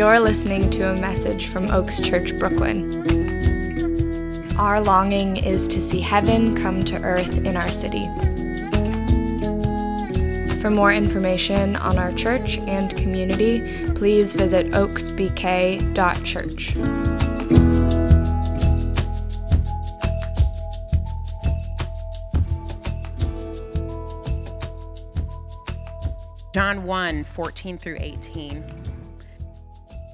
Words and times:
You're 0.00 0.18
listening 0.18 0.70
to 0.70 0.92
a 0.92 0.98
message 0.98 1.48
from 1.48 1.70
Oaks 1.70 2.00
Church, 2.00 2.34
Brooklyn. 2.38 2.88
Our 4.58 4.80
longing 4.80 5.36
is 5.36 5.68
to 5.68 5.82
see 5.82 6.00
heaven 6.00 6.56
come 6.56 6.82
to 6.86 6.96
earth 7.02 7.44
in 7.44 7.54
our 7.54 7.68
city. 7.68 8.06
For 10.62 10.70
more 10.70 10.90
information 10.90 11.76
on 11.76 11.98
our 11.98 12.12
church 12.12 12.56
and 12.60 12.96
community, 12.96 13.60
please 13.92 14.32
visit 14.32 14.68
oaksbk.church. 14.68 16.76
John 26.54 26.84
1 26.84 27.24
14 27.24 27.76
through 27.76 27.98
18. 28.00 28.89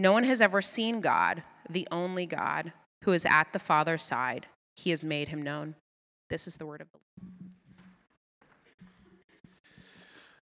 No 0.00 0.12
one 0.12 0.24
has 0.24 0.40
ever 0.40 0.62
seen 0.62 1.02
God, 1.02 1.42
the 1.68 1.86
only 1.90 2.24
God, 2.24 2.72
who 3.04 3.12
is 3.12 3.26
at 3.26 3.52
the 3.52 3.58
Father's 3.58 4.02
side. 4.02 4.46
He 4.74 4.88
has 4.88 5.04
made 5.04 5.28
him 5.28 5.42
known. 5.42 5.74
This 6.30 6.46
is 6.46 6.56
the 6.56 6.64
word 6.64 6.80
of 6.80 6.86
the 6.90 6.98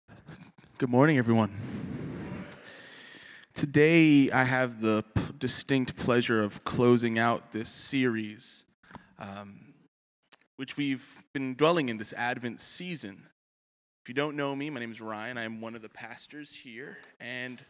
Lord. 0.09 0.23
Good 0.79 0.91
morning, 0.91 1.19
everyone. 1.19 1.51
Today, 3.53 4.31
I 4.31 4.45
have 4.45 4.81
the 4.81 5.03
p- 5.13 5.23
distinct 5.41 5.97
pleasure 5.97 6.41
of 6.41 6.63
closing 6.63 7.19
out 7.19 7.51
this 7.51 7.69
series, 7.69 8.63
um, 9.19 9.75
which 10.55 10.77
we've 10.77 11.25
been 11.35 11.57
dwelling 11.57 11.89
in 11.89 11.97
this 11.97 12.13
Advent 12.13 12.61
season. 12.61 13.27
If 14.05 14.09
you 14.09 14.15
don't 14.15 14.37
know 14.37 14.55
me, 14.55 14.71
my 14.71 14.79
name 14.79 14.93
is 14.93 15.01
Ryan. 15.01 15.37
I 15.37 15.43
am 15.43 15.61
one 15.61 15.75
of 15.75 15.83
the 15.83 15.89
pastors 15.89 16.55
here. 16.55 16.99
And 17.19 17.61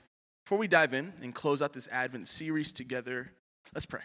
before 0.45 0.59
we 0.59 0.69
dive 0.69 0.93
in 0.93 1.13
and 1.23 1.35
close 1.35 1.63
out 1.63 1.73
this 1.73 1.89
Advent 1.91 2.29
series 2.29 2.73
together, 2.73 3.33
let's 3.75 3.87
pray. 3.87 4.03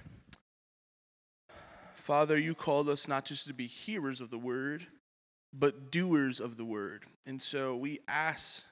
Father, 1.95 2.37
you 2.37 2.53
called 2.53 2.87
us 2.87 3.07
not 3.07 3.25
just 3.25 3.47
to 3.47 3.53
be 3.53 3.67
hearers 3.67 4.21
of 4.21 4.29
the 4.29 4.37
word, 4.37 4.87
but 5.51 5.91
doers 5.91 6.39
of 6.39 6.55
the 6.55 6.65
word. 6.65 7.03
And 7.25 7.41
so 7.41 7.75
we 7.75 7.99
ask 8.07 8.63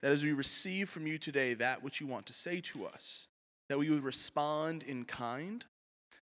that 0.00 0.12
as 0.12 0.22
we 0.22 0.32
receive 0.32 0.88
from 0.88 1.06
you 1.06 1.18
today 1.18 1.54
that 1.54 1.82
which 1.82 2.00
you 2.00 2.06
want 2.06 2.26
to 2.26 2.32
say 2.32 2.60
to 2.60 2.86
us, 2.86 3.26
that 3.68 3.78
we 3.78 3.90
would 3.90 4.04
respond 4.04 4.82
in 4.84 5.04
kind, 5.04 5.64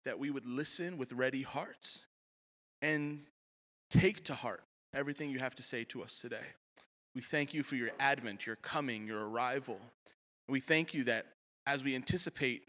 that 0.05 0.19
we 0.19 0.29
would 0.31 0.45
listen 0.45 0.97
with 0.97 1.13
ready 1.13 1.43
hearts, 1.43 2.01
and 2.81 3.21
take 3.89 4.23
to 4.25 4.33
heart 4.33 4.63
everything 4.93 5.29
you 5.29 5.39
have 5.39 5.55
to 5.55 5.63
say 5.63 5.83
to 5.85 6.01
us 6.01 6.19
today. 6.19 6.37
We 7.15 7.21
thank 7.21 7.53
you 7.53 7.63
for 7.63 7.75
your 7.75 7.91
advent, 7.99 8.45
your 8.45 8.55
coming, 8.57 9.07
your 9.07 9.29
arrival. 9.29 9.79
We 10.49 10.59
thank 10.59 10.95
you 10.95 11.03
that 11.03 11.27
as 11.67 11.83
we 11.83 11.95
anticipate 11.95 12.63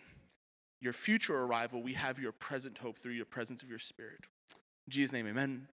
your 0.82 0.92
future 0.92 1.36
arrival, 1.36 1.82
we 1.82 1.94
have 1.94 2.18
your 2.18 2.32
present 2.32 2.76
hope 2.78 2.98
through 2.98 3.12
your 3.12 3.24
presence 3.24 3.62
of 3.62 3.70
your 3.70 3.78
Spirit. 3.78 4.20
In 4.86 4.90
Jesus' 4.90 5.12
name, 5.12 5.26
amen 5.26 5.66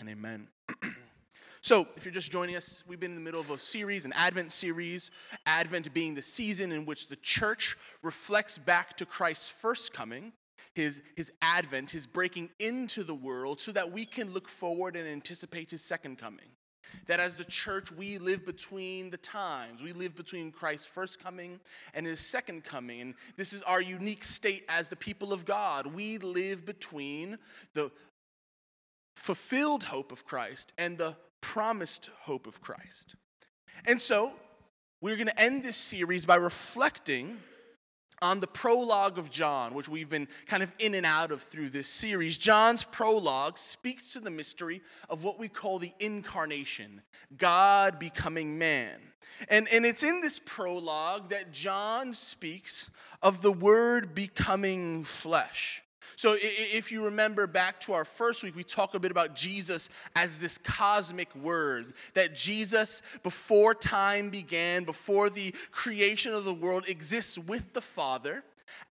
and 0.00 0.08
amen. 0.08 0.48
so, 1.60 1.86
if 1.96 2.04
you're 2.04 2.12
just 2.12 2.32
joining 2.32 2.56
us, 2.56 2.82
we've 2.86 2.98
been 2.98 3.12
in 3.12 3.16
the 3.16 3.22
middle 3.22 3.40
of 3.40 3.50
a 3.50 3.58
series, 3.60 4.04
an 4.04 4.12
Advent 4.14 4.50
series, 4.50 5.12
Advent 5.46 5.94
being 5.94 6.14
the 6.14 6.22
season 6.22 6.72
in 6.72 6.84
which 6.84 7.06
the 7.06 7.16
church 7.16 7.76
reflects 8.02 8.58
back 8.58 8.96
to 8.96 9.06
Christ's 9.06 9.48
first 9.48 9.92
coming. 9.92 10.32
His, 10.74 11.02
his 11.16 11.32
advent, 11.42 11.90
his 11.90 12.06
breaking 12.06 12.50
into 12.60 13.02
the 13.02 13.14
world, 13.14 13.60
so 13.60 13.72
that 13.72 13.90
we 13.90 14.06
can 14.06 14.32
look 14.32 14.48
forward 14.48 14.94
and 14.94 15.06
anticipate 15.06 15.70
his 15.70 15.82
second 15.82 16.18
coming. 16.18 16.46
That 17.06 17.20
as 17.20 17.34
the 17.34 17.44
church, 17.44 17.92
we 17.92 18.18
live 18.18 18.44
between 18.46 19.10
the 19.10 19.16
times. 19.16 19.82
We 19.82 19.92
live 19.92 20.14
between 20.14 20.52
Christ's 20.52 20.86
first 20.86 21.22
coming 21.22 21.60
and 21.94 22.06
his 22.06 22.20
second 22.20 22.64
coming. 22.64 23.00
And 23.00 23.14
this 23.36 23.52
is 23.52 23.62
our 23.62 23.82
unique 23.82 24.24
state 24.24 24.64
as 24.68 24.88
the 24.88 24.96
people 24.96 25.32
of 25.32 25.44
God. 25.44 25.86
We 25.86 26.18
live 26.18 26.64
between 26.64 27.38
the 27.74 27.90
fulfilled 29.14 29.84
hope 29.84 30.12
of 30.12 30.24
Christ 30.24 30.72
and 30.78 30.96
the 30.96 31.16
promised 31.40 32.10
hope 32.20 32.46
of 32.46 32.60
Christ. 32.60 33.14
And 33.86 34.00
so, 34.00 34.32
we're 35.00 35.16
going 35.16 35.28
to 35.28 35.40
end 35.40 35.62
this 35.62 35.76
series 35.76 36.26
by 36.26 36.36
reflecting 36.36 37.38
on 38.22 38.40
the 38.40 38.46
prologue 38.46 39.18
of 39.18 39.30
John, 39.30 39.74
which 39.74 39.88
we've 39.88 40.10
been 40.10 40.28
kind 40.46 40.62
of 40.62 40.72
in 40.78 40.94
and 40.94 41.06
out 41.06 41.30
of 41.30 41.42
through 41.42 41.70
this 41.70 41.88
series. 41.88 42.36
John's 42.36 42.84
prologue 42.84 43.56
speaks 43.56 44.12
to 44.12 44.20
the 44.20 44.30
mystery 44.30 44.82
of 45.08 45.24
what 45.24 45.38
we 45.38 45.48
call 45.48 45.78
the 45.78 45.92
incarnation, 46.00 47.02
God 47.36 47.98
becoming 47.98 48.58
man. 48.58 48.98
And, 49.48 49.68
and 49.72 49.86
it's 49.86 50.02
in 50.02 50.20
this 50.20 50.38
prologue 50.38 51.30
that 51.30 51.52
John 51.52 52.12
speaks 52.12 52.90
of 53.22 53.42
the 53.42 53.52
Word 53.52 54.14
becoming 54.14 55.04
flesh. 55.04 55.82
So, 56.16 56.36
if 56.40 56.92
you 56.92 57.04
remember 57.04 57.46
back 57.46 57.80
to 57.80 57.92
our 57.92 58.04
first 58.04 58.42
week, 58.42 58.56
we 58.56 58.64
talked 58.64 58.94
a 58.94 59.00
bit 59.00 59.10
about 59.10 59.34
Jesus 59.34 59.88
as 60.16 60.38
this 60.38 60.58
cosmic 60.58 61.34
word. 61.34 61.94
That 62.14 62.34
Jesus, 62.34 63.02
before 63.22 63.74
time 63.74 64.30
began, 64.30 64.84
before 64.84 65.30
the 65.30 65.54
creation 65.70 66.34
of 66.34 66.44
the 66.44 66.54
world, 66.54 66.88
exists 66.88 67.38
with 67.38 67.72
the 67.72 67.80
Father 67.80 68.44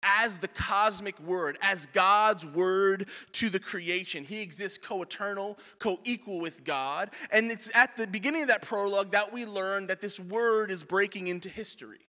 as 0.02 0.38
the 0.38 0.48
cosmic 0.48 1.18
word, 1.20 1.58
as 1.60 1.86
God's 1.86 2.44
word 2.44 3.08
to 3.32 3.50
the 3.50 3.58
creation. 3.58 4.24
He 4.24 4.40
exists 4.42 4.78
co 4.78 5.02
eternal, 5.02 5.58
co 5.78 5.98
equal 6.04 6.40
with 6.40 6.64
God. 6.64 7.10
And 7.30 7.50
it's 7.50 7.70
at 7.74 7.96
the 7.96 8.06
beginning 8.06 8.42
of 8.42 8.48
that 8.48 8.62
prologue 8.62 9.12
that 9.12 9.32
we 9.32 9.46
learn 9.46 9.88
that 9.88 10.00
this 10.00 10.18
word 10.18 10.70
is 10.70 10.82
breaking 10.82 11.28
into 11.28 11.48
history. 11.48 12.05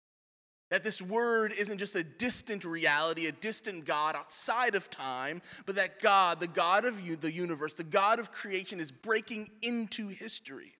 That 0.72 0.82
this 0.82 1.02
word 1.02 1.52
isn't 1.52 1.76
just 1.76 1.94
a 1.96 2.02
distant 2.02 2.64
reality, 2.64 3.26
a 3.26 3.32
distant 3.32 3.84
God 3.84 4.16
outside 4.16 4.74
of 4.74 4.88
time, 4.88 5.42
but 5.66 5.74
that 5.74 6.00
God, 6.00 6.40
the 6.40 6.46
God 6.46 6.86
of 6.86 6.98
the 7.20 7.30
universe, 7.30 7.74
the 7.74 7.84
God 7.84 8.18
of 8.18 8.32
creation, 8.32 8.80
is 8.80 8.90
breaking 8.90 9.50
into 9.60 10.08
history. 10.08 10.72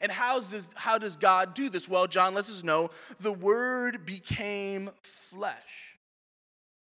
And 0.00 0.12
how 0.12 0.38
does, 0.38 0.70
how 0.76 0.96
does 0.96 1.16
God 1.16 1.54
do 1.54 1.68
this? 1.68 1.88
Well, 1.88 2.06
John 2.06 2.34
lets 2.34 2.50
us 2.50 2.62
know 2.62 2.90
the 3.18 3.32
word 3.32 4.06
became 4.06 4.90
flesh 5.02 5.98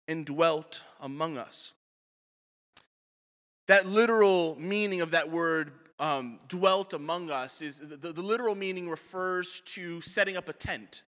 and 0.10 0.26
dwelt 0.26 0.82
among 1.00 1.38
us. 1.38 1.74
That 3.68 3.88
literal 3.88 4.58
meaning 4.60 5.00
of 5.00 5.12
that 5.12 5.32
word 5.32 5.72
um, 5.98 6.42
dwelt 6.50 6.92
among 6.92 7.32
us 7.32 7.62
is 7.62 7.80
the, 7.80 8.12
the 8.12 8.22
literal 8.22 8.54
meaning 8.54 8.90
refers 8.90 9.62
to 9.62 10.02
setting 10.02 10.36
up 10.36 10.50
a 10.50 10.54
tent 10.54 11.04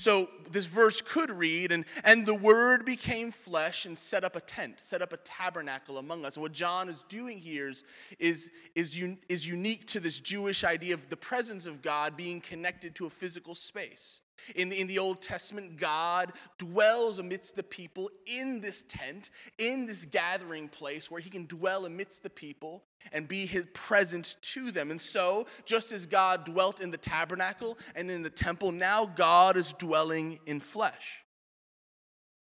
so 0.00 0.28
this 0.50 0.64
verse 0.64 1.02
could 1.02 1.30
read, 1.30 1.72
and, 1.72 1.84
and 2.04 2.24
the 2.24 2.34
word 2.34 2.86
became 2.86 3.30
flesh 3.30 3.84
and 3.84 3.96
set 3.96 4.24
up 4.24 4.34
a 4.34 4.40
tent, 4.40 4.80
set 4.80 5.02
up 5.02 5.12
a 5.12 5.18
tabernacle 5.18 5.98
among 5.98 6.24
us. 6.24 6.36
And 6.36 6.42
what 6.42 6.52
John 6.52 6.88
is 6.88 7.04
doing 7.08 7.38
here 7.38 7.68
is, 7.68 7.84
is, 8.18 8.50
is, 8.74 8.96
un, 8.96 9.18
is 9.28 9.46
unique 9.46 9.86
to 9.88 10.00
this 10.00 10.18
Jewish 10.18 10.64
idea 10.64 10.94
of 10.94 11.08
the 11.08 11.16
presence 11.16 11.66
of 11.66 11.82
God 11.82 12.16
being 12.16 12.40
connected 12.40 12.94
to 12.94 13.06
a 13.06 13.10
physical 13.10 13.54
space. 13.54 14.22
In 14.54 14.68
the, 14.68 14.80
in 14.80 14.86
the 14.86 14.98
Old 14.98 15.20
Testament, 15.22 15.76
God 15.76 16.32
dwells 16.58 17.18
amidst 17.18 17.56
the 17.56 17.62
people 17.62 18.10
in 18.26 18.60
this 18.60 18.84
tent, 18.88 19.30
in 19.58 19.86
this 19.86 20.04
gathering 20.04 20.68
place 20.68 21.10
where 21.10 21.20
he 21.20 21.30
can 21.30 21.46
dwell 21.46 21.86
amidst 21.86 22.22
the 22.22 22.30
people 22.30 22.82
and 23.12 23.26
be 23.26 23.46
his 23.46 23.66
present 23.72 24.36
to 24.42 24.70
them. 24.70 24.90
And 24.90 25.00
so, 25.00 25.46
just 25.64 25.92
as 25.92 26.06
God 26.06 26.44
dwelt 26.44 26.80
in 26.80 26.90
the 26.90 26.98
tabernacle 26.98 27.78
and 27.94 28.10
in 28.10 28.22
the 28.22 28.30
temple, 28.30 28.72
now 28.72 29.06
God 29.06 29.56
is 29.56 29.72
dwelling 29.74 30.38
in 30.46 30.60
flesh, 30.60 31.24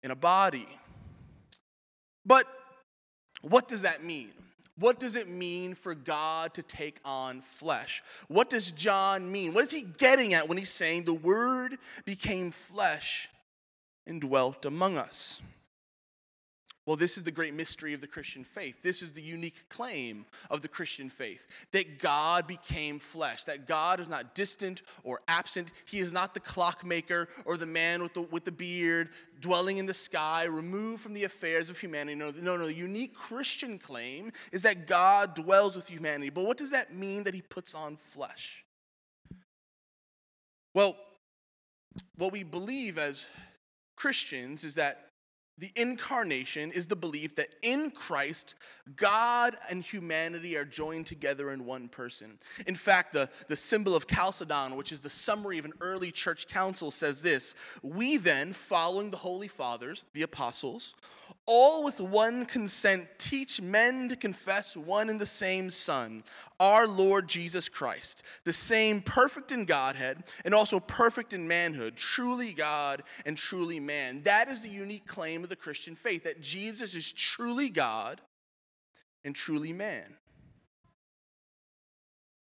in 0.04 0.12
a 0.12 0.16
body. 0.16 0.68
But 2.26 2.46
what 3.42 3.68
does 3.68 3.82
that 3.82 4.04
mean? 4.04 4.32
What 4.78 5.00
does 5.00 5.16
it 5.16 5.30
mean 5.30 5.76
for 5.76 5.94
God 5.94 6.54
to 6.56 6.62
take 6.64 7.00
on 7.06 7.42
flesh? 7.42 8.02
What 8.28 8.50
does 8.50 8.72
John 8.72 9.32
mean? 9.32 9.54
What 9.54 9.64
is 9.64 9.72
he 9.72 9.82
getting 9.82 10.34
at 10.34 10.48
when 10.48 10.58
he's 10.58 10.70
saying 10.70 11.04
the 11.04 11.14
Word 11.14 11.78
became 12.06 12.52
flesh 12.52 13.30
and 14.08 14.22
dwelt 14.22 14.66
among 14.66 14.98
us? 14.98 15.42
Well, 16.88 16.96
this 16.96 17.16
is 17.16 17.24
the 17.24 17.32
great 17.32 17.54
mystery 17.54 17.94
of 17.94 18.02
the 18.02 18.08
Christian 18.08 18.44
faith. 18.44 18.82
This 18.82 19.04
is 19.04 19.14
the 19.14 19.22
unique 19.22 19.70
claim 19.70 20.26
of 20.50 20.62
the 20.62 20.68
Christian 20.68 21.10
faith 21.10 21.48
that 21.74 22.00
God 22.00 22.48
became 22.48 22.98
flesh, 22.98 23.44
that 23.44 23.68
God 23.68 24.00
is 24.00 24.10
not 24.10 24.34
distant 24.34 24.82
or 25.04 25.22
absent. 25.28 25.70
He 25.86 26.00
is 26.00 26.12
not 26.12 26.34
the 26.34 26.40
clockmaker 26.40 27.28
or 27.46 27.56
the 27.56 27.68
man 27.68 28.02
with 28.02 28.16
the, 28.16 28.22
with 28.24 28.46
the 28.46 28.52
beard 28.52 29.10
dwelling 29.40 29.78
in 29.78 29.86
the 29.86 29.94
sky, 29.94 30.46
removed 30.46 31.02
from 31.02 31.14
the 31.14 31.24
affairs 31.24 31.70
of 31.70 31.78
humanity. 31.78 32.16
No, 32.16 32.32
no, 32.32 32.58
no. 32.58 32.66
The 32.66 32.74
unique 32.74 33.14
Christian 33.14 33.78
claim 33.78 34.32
is 34.52 34.64
that 34.64 34.88
God 34.88 35.36
dwells 35.36 35.76
with 35.76 35.88
humanity. 35.88 36.32
But 36.32 36.46
what 36.46 36.58
does 36.58 36.72
that 36.72 36.96
mean 36.96 37.24
that 37.26 37.36
he 37.36 37.42
puts 37.42 37.76
on 37.76 37.96
flesh? 37.96 38.66
Well, 40.74 40.96
what 42.18 42.32
we 42.32 42.44
believe 42.44 42.98
as 42.98 43.28
Christians 43.96 44.64
is 44.64 44.76
that 44.76 45.11
the 45.58 45.72
incarnation 45.76 46.72
is 46.72 46.88
the 46.88 46.96
belief 46.96 47.36
that 47.36 47.50
in 47.62 47.92
Christ, 47.92 48.56
God 48.96 49.56
and 49.70 49.84
humanity 49.84 50.58
are 50.58 50.66
joined 50.66 51.06
together 51.06 51.52
in 51.52 51.66
one 51.66 51.88
person. 51.88 52.40
In 52.66 52.76
fact, 52.76 53.14
the, 53.14 53.30
the 53.48 53.56
symbol 53.56 53.96
of 53.96 54.08
Chalcedon, 54.08 54.76
which 54.76 54.92
is 54.92 55.02
the 55.02 55.10
summary 55.10 55.60
of 55.60 55.66
an 55.66 55.74
early 55.82 56.12
church 56.12 56.48
council, 56.48 56.90
says 56.90 57.22
this 57.22 57.54
We 57.84 58.18
then, 58.18 58.54
following 58.54 59.12
the 59.12 59.18
Holy 59.18 59.48
Fathers, 59.48 60.04
the 60.14 60.24
apostles, 60.24 60.96
all 61.46 61.84
with 61.84 62.00
one 62.00 62.46
consent 62.46 63.08
teach 63.18 63.62
men 63.62 64.10
to 64.10 64.16
confess 64.16 64.76
one 64.76 65.10
and 65.10 65.20
the 65.20 65.26
same 65.26 65.70
Son, 65.70 66.24
our 66.60 66.88
Lord 66.88 67.28
Jesus 67.28 67.70
Christ, 67.70 68.24
the 68.44 68.54
same 68.54 69.02
perfect 69.02 69.52
in 69.52 69.66
Godhead 69.66 70.24
and 70.46 70.54
also 70.54 70.80
perfect 70.80 71.34
in 71.34 71.48
manhood, 71.48 71.96
truly 71.96 72.54
God 72.54 73.04
and 73.26 73.38
truly 73.38 73.80
man. 73.80 74.24
That 74.24 74.48
is 74.48 74.62
the 74.62 74.70
unique 74.70 75.08
claim 75.08 75.44
of 75.44 75.50
the 75.50 75.56
Christian 75.56 75.96
faith 75.96 76.24
that 76.24 76.42
Jesus 76.42 76.96
is 76.96 77.12
truly 77.12 77.70
God 77.70 78.22
and 79.24 79.36
truly 79.36 79.74
man. 79.74 80.16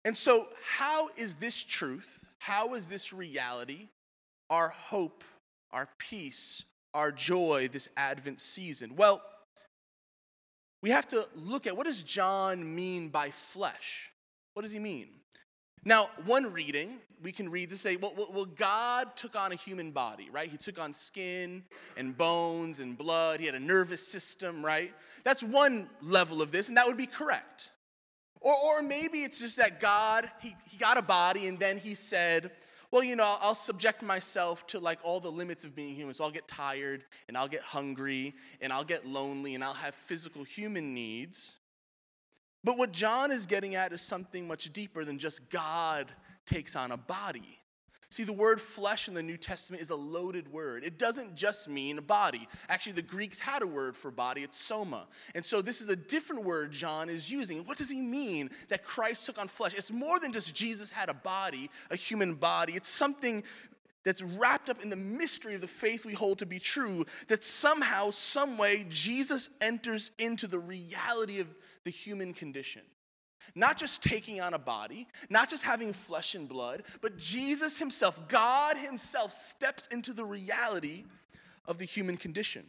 And 0.05 0.17
so, 0.17 0.49
how 0.64 1.08
is 1.17 1.37
this 1.37 1.62
truth, 1.62 2.26
how 2.38 2.75
is 2.75 2.88
this 2.88 3.12
reality, 3.12 3.88
our 4.49 4.69
hope, 4.69 5.25
our 5.70 5.88
peace, 5.99 6.64
our 6.98 7.12
joy 7.12 7.68
this 7.70 7.88
Advent 7.96 8.40
season? 8.40 8.96
Well, 8.96 9.22
we 10.82 10.90
have 10.90 11.06
to 11.08 11.26
look 11.36 11.68
at 11.68 11.76
what 11.76 11.86
does 11.86 12.02
John 12.02 12.74
mean 12.74 13.08
by 13.08 13.30
flesh? 13.30 14.10
What 14.54 14.62
does 14.62 14.72
he 14.72 14.80
mean? 14.80 15.06
Now, 15.84 16.10
one 16.26 16.52
reading, 16.52 16.98
we 17.22 17.30
can 17.30 17.50
read 17.50 17.70
to 17.70 17.78
say, 17.78 17.94
well, 17.94 18.12
well, 18.16 18.44
God 18.44 19.14
took 19.14 19.36
on 19.36 19.52
a 19.52 19.54
human 19.54 19.92
body, 19.92 20.28
right? 20.30 20.50
He 20.50 20.56
took 20.56 20.80
on 20.80 20.92
skin 20.92 21.62
and 21.96 22.18
bones 22.18 22.80
and 22.80 22.98
blood. 22.98 23.38
He 23.38 23.46
had 23.46 23.54
a 23.54 23.60
nervous 23.60 24.06
system, 24.06 24.64
right? 24.64 24.92
That's 25.22 25.42
one 25.42 25.88
level 26.02 26.42
of 26.42 26.50
this, 26.50 26.66
and 26.66 26.76
that 26.76 26.86
would 26.88 26.96
be 26.96 27.06
correct. 27.06 27.70
Or, 28.40 28.54
or 28.54 28.82
maybe 28.82 29.22
it's 29.22 29.40
just 29.40 29.56
that 29.58 29.78
God, 29.78 30.28
he, 30.40 30.56
he 30.66 30.76
got 30.78 30.98
a 30.98 31.02
body, 31.02 31.46
and 31.46 31.60
then 31.60 31.78
he 31.78 31.94
said, 31.94 32.50
well, 32.90 33.02
you 33.02 33.17
know, 33.17 33.37
I'll 33.40 33.55
subject 33.55 34.02
myself 34.02 34.67
to 34.69 34.79
like 34.79 34.99
all 35.02 35.20
the 35.20 35.31
limits 35.31 35.64
of 35.64 35.75
being 35.75 35.94
human. 35.94 36.14
So 36.14 36.25
I'll 36.25 36.31
get 36.31 36.49
tired 36.49 37.05
and 37.29 37.37
I'll 37.37 37.49
get 37.49 37.62
hungry 37.62 38.35
and 38.61 38.73
I'll 38.73 38.85
get 38.85 39.06
lonely 39.06 39.55
and 39.55 39.62
I'll 39.62 39.75
have 39.75 39.94
physical 39.94 40.43
human 40.43 40.94
needs. 40.94 41.56
But 42.64 42.79
what 42.79 42.93
John 42.93 43.31
is 43.31 43.46
getting 43.46 43.75
at 43.75 43.93
is 43.93 44.00
something 44.00 44.49
much 44.49 44.73
deeper 44.73 45.05
than 45.05 45.19
just 45.19 45.50
God 45.50 46.11
takes 46.46 46.76
on 46.76 46.90
a 46.90 46.96
body. 46.96 47.57
See, 48.10 48.25
the 48.25 48.32
word 48.32 48.58
flesh 48.58 49.06
in 49.06 49.12
the 49.12 49.22
New 49.22 49.37
Testament 49.37 49.82
is 49.82 49.90
a 49.90 49.96
loaded 49.96 50.50
word. 50.50 50.82
It 50.82 50.99
doesn't 50.99 51.34
just 51.34 51.69
mean 51.69 51.99
body. 51.99 52.49
Actually, 52.70 52.93
the 52.93 53.02
Greeks 53.02 53.38
had 53.38 53.62
a 53.62 53.66
word 53.66 53.94
for 53.94 54.10
body, 54.10 54.43
it's 54.43 54.58
soma. 54.58 55.06
And 55.34 55.44
so 55.44 55.60
this 55.60 55.82
is 55.82 55.90
a 55.90 55.96
different 55.96 56.44
word 56.44 56.72
John 56.72 57.10
is 57.10 57.31
using. 57.31 57.64
What 57.64 57.76
does 57.76 57.90
he 57.90 58.00
mean 58.00 58.49
that 58.69 58.82
Christ 58.82 59.26
took 59.26 59.38
on 59.38 59.46
flesh? 59.46 59.75
It's 59.75 59.93
more 59.93 60.19
than 60.19 60.32
just 60.32 60.55
Jesus 60.55 60.88
had 60.88 61.10
a 61.10 61.14
body, 61.14 61.70
a 61.90 61.96
human 61.96 62.34
body. 62.34 62.72
It's 62.72 62.88
something 62.88 63.44
that's 64.05 64.22
wrapped 64.22 64.70
up 64.70 64.82
in 64.82 64.88
the 64.88 64.96
mystery 64.96 65.55
of 65.55 65.60
the 65.60 65.69
faith 65.69 66.06
we 66.06 66.14
hold 66.14 66.38
to 66.38 66.46
be 66.46 66.58
true, 66.58 67.05
that 67.26 67.44
somehow, 67.44 68.08
some 68.08 68.56
way, 68.56 68.87
Jesus 68.88 69.50
enters 69.60 70.12
into 70.19 70.46
the 70.46 70.58
reality 70.58 71.40
of 71.40 71.49
the 71.84 71.90
human 71.90 72.32
condition. 72.32 72.81
Not 73.54 73.78
just 73.78 74.02
taking 74.02 74.40
on 74.40 74.54
a 74.54 74.58
body, 74.58 75.06
not 75.30 75.48
just 75.50 75.64
having 75.64 75.92
flesh 75.92 76.34
and 76.34 76.48
blood, 76.48 76.82
but 77.00 77.16
Jesus 77.16 77.78
Himself, 77.78 78.28
God 78.28 78.76
Himself, 78.76 79.32
steps 79.32 79.86
into 79.88 80.12
the 80.12 80.24
reality 80.24 81.04
of 81.66 81.78
the 81.78 81.84
human 81.84 82.16
condition. 82.16 82.64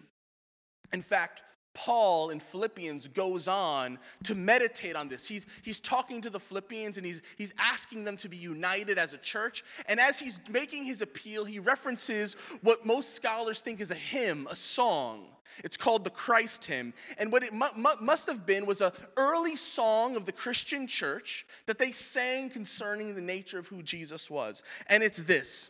In 0.93 1.01
fact, 1.01 1.43
Paul 1.73 2.31
in 2.31 2.39
Philippians 2.39 3.07
goes 3.09 3.47
on 3.47 3.99
to 4.23 4.35
meditate 4.35 4.95
on 4.95 5.07
this. 5.07 5.27
He's, 5.27 5.45
he's 5.61 5.79
talking 5.79 6.21
to 6.21 6.29
the 6.29 6.39
Philippians 6.39 6.97
and 6.97 7.05
he's, 7.05 7.21
he's 7.37 7.53
asking 7.57 8.03
them 8.03 8.17
to 8.17 8.27
be 8.27 8.37
united 8.37 8.97
as 8.97 9.13
a 9.13 9.17
church. 9.17 9.63
And 9.85 9.99
as 9.99 10.19
he's 10.19 10.39
making 10.49 10.83
his 10.83 11.01
appeal, 11.01 11.45
he 11.45 11.59
references 11.59 12.33
what 12.61 12.85
most 12.85 13.13
scholars 13.13 13.61
think 13.61 13.79
is 13.79 13.91
a 13.91 13.95
hymn, 13.95 14.47
a 14.49 14.55
song. 14.55 15.27
It's 15.63 15.78
called 15.78 16.04
the 16.04 16.10
Christ 16.10 16.66
hymn. 16.66 16.94
And 17.18 17.31
what 17.31 17.44
it 17.44 17.54
mu- 17.54 17.68
mu- 17.75 18.01
must 18.01 18.28
have 18.28 18.46
been 18.46 18.66
was 18.66 18.81
an 18.81 18.92
early 19.18 19.56
song 19.56 20.16
of 20.16 20.25
the 20.25 20.31
Christian 20.31 20.88
church 20.88 21.46
that 21.66 21.80
they 21.80 21.92
sang 21.92 22.50
concerning 22.50 23.16
the 23.16 23.22
nature 23.22 23.60
of 23.60 23.68
who 23.68 23.84
Jesus 23.84 24.30
was. 24.30 24.63
And 24.88 25.04
it's 25.04 25.24
this 25.24 25.69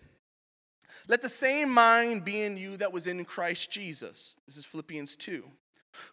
Let 1.07 1.21
the 1.21 1.29
same 1.29 1.69
mind 1.69 2.25
be 2.25 2.41
in 2.41 2.57
you 2.57 2.77
that 2.77 2.93
was 2.93 3.07
in 3.07 3.23
Christ 3.25 3.71
Jesus. 3.71 4.37
This 4.45 4.57
is 4.57 4.65
Philippians 4.65 5.15
2 5.15 5.43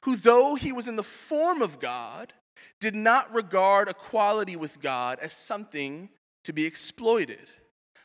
who, 0.02 0.16
though 0.16 0.54
he 0.54 0.72
was 0.72 0.88
in 0.88 0.96
the 0.96 1.02
form 1.02 1.62
of 1.62 1.78
God, 1.78 2.32
did 2.80 2.94
not 2.94 3.32
regard 3.32 3.88
equality 3.88 4.56
with 4.56 4.80
God 4.80 5.18
as 5.20 5.32
something 5.32 6.08
to 6.44 6.52
be 6.52 6.66
exploited, 6.66 7.48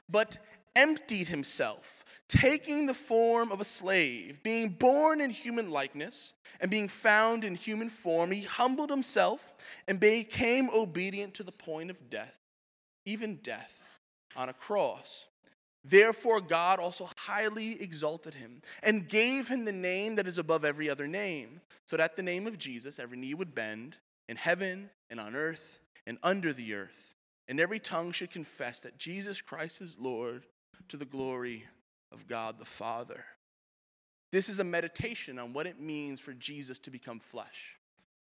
but 0.09 0.37
emptied 0.75 1.27
himself, 1.27 2.00
taking 2.31 2.85
the 2.85 2.93
form 2.93 3.51
of 3.51 3.59
a 3.59 3.65
slave, 3.65 4.41
being 4.41 4.69
born 4.69 5.19
in 5.19 5.29
human 5.29 5.69
likeness, 5.69 6.31
and 6.61 6.71
being 6.71 6.87
found 6.87 7.43
in 7.43 7.55
human 7.55 7.89
form, 7.89 8.31
he 8.31 8.43
humbled 8.43 8.89
himself 8.89 9.53
and 9.87 9.99
became 9.99 10.69
obedient 10.69 11.33
to 11.33 11.43
the 11.43 11.51
point 11.51 11.89
of 11.89 12.09
death, 12.09 12.37
even 13.05 13.35
death 13.37 13.99
on 14.35 14.47
a 14.47 14.53
cross. 14.53 15.27
Therefore, 15.83 16.39
God 16.39 16.79
also 16.79 17.09
highly 17.17 17.81
exalted 17.81 18.35
him 18.35 18.61
and 18.81 19.09
gave 19.09 19.47
him 19.47 19.65
the 19.65 19.71
name 19.71 20.15
that 20.15 20.27
is 20.27 20.37
above 20.37 20.63
every 20.63 20.89
other 20.89 21.07
name, 21.07 21.59
so 21.85 21.97
that 21.97 22.15
the 22.15 22.23
name 22.23 22.47
of 22.47 22.57
Jesus 22.57 22.99
every 22.99 23.17
knee 23.17 23.33
would 23.33 23.53
bend 23.53 23.97
in 24.29 24.37
heaven 24.37 24.89
and 25.09 25.19
on 25.19 25.35
earth 25.35 25.79
and 26.07 26.17
under 26.23 26.53
the 26.53 26.75
earth, 26.75 27.15
and 27.49 27.59
every 27.59 27.79
tongue 27.79 28.13
should 28.13 28.31
confess 28.31 28.81
that 28.83 28.97
Jesus 28.97 29.41
Christ 29.41 29.81
is 29.81 29.97
Lord 29.99 30.45
to 30.87 30.97
the 30.97 31.05
glory 31.05 31.65
of 32.11 32.27
God 32.27 32.59
the 32.59 32.65
Father. 32.65 33.23
This 34.31 34.49
is 34.49 34.59
a 34.59 34.63
meditation 34.63 35.37
on 35.39 35.53
what 35.53 35.67
it 35.67 35.79
means 35.79 36.19
for 36.19 36.33
Jesus 36.33 36.79
to 36.79 36.91
become 36.91 37.19
flesh 37.19 37.77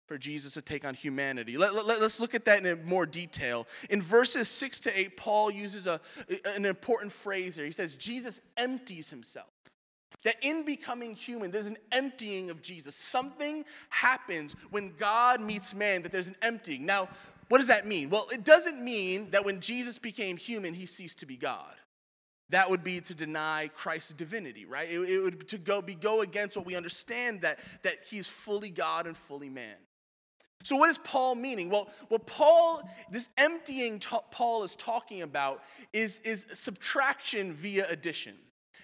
for 0.06 0.18
Jesus 0.18 0.54
to 0.54 0.62
take 0.62 0.84
on 0.84 0.94
humanity. 0.94 1.56
Let, 1.56 1.74
us 1.74 1.84
let, 1.84 2.20
look 2.20 2.34
at 2.34 2.44
that 2.44 2.64
in 2.64 2.84
more 2.84 3.06
detail. 3.06 3.66
In 3.88 4.02
verses 4.02 4.48
6 4.48 4.80
to 4.80 4.98
8, 4.98 5.16
Paul 5.16 5.50
uses 5.50 5.86
a, 5.86 6.00
an 6.44 6.66
important 6.66 7.12
phrase 7.12 7.56
here. 7.56 7.64
He 7.64 7.72
says, 7.72 7.96
Jesus 7.96 8.40
empties 8.56 9.08
himself. 9.08 9.48
That 10.24 10.36
in 10.42 10.64
becoming 10.64 11.14
human, 11.14 11.50
there's 11.50 11.66
an 11.66 11.78
emptying 11.92 12.50
of 12.50 12.62
Jesus. 12.62 12.94
Something 12.94 13.64
happens 13.90 14.54
when 14.70 14.94
God 14.98 15.40
meets 15.40 15.74
man, 15.74 16.02
that 16.02 16.12
there's 16.12 16.28
an 16.28 16.36
emptying. 16.40 16.86
Now, 16.86 17.08
what 17.48 17.58
does 17.58 17.66
that 17.66 17.86
mean? 17.86 18.10
Well, 18.10 18.28
it 18.32 18.44
doesn't 18.44 18.82
mean 18.82 19.30
that 19.30 19.44
when 19.44 19.60
Jesus 19.60 19.98
became 19.98 20.36
human, 20.36 20.72
he 20.72 20.86
ceased 20.86 21.18
to 21.20 21.26
be 21.26 21.36
God. 21.36 21.74
That 22.50 22.70
would 22.70 22.84
be 22.84 23.00
to 23.00 23.14
deny 23.14 23.70
Christ's 23.74 24.12
divinity, 24.12 24.66
right? 24.66 24.88
It, 24.88 24.98
it 24.98 25.18
would 25.20 25.48
to 25.48 25.58
go 25.58 25.80
be 25.80 25.94
go 25.94 26.20
against 26.20 26.56
what 26.56 26.66
we 26.66 26.76
understand 26.76 27.40
that, 27.40 27.58
that 27.82 28.04
he's 28.08 28.28
fully 28.28 28.70
God 28.70 29.06
and 29.06 29.16
fully 29.16 29.48
man. 29.48 29.76
So, 30.64 30.76
what 30.76 30.88
is 30.88 30.98
Paul 30.98 31.34
meaning? 31.34 31.68
Well, 31.68 31.90
what 32.08 32.26
Paul, 32.26 32.82
this 33.10 33.28
emptying 33.36 34.00
Paul 34.30 34.64
is 34.64 34.74
talking 34.74 35.20
about 35.20 35.62
is, 35.92 36.20
is 36.20 36.46
subtraction 36.54 37.52
via 37.52 37.86
addition. 37.88 38.34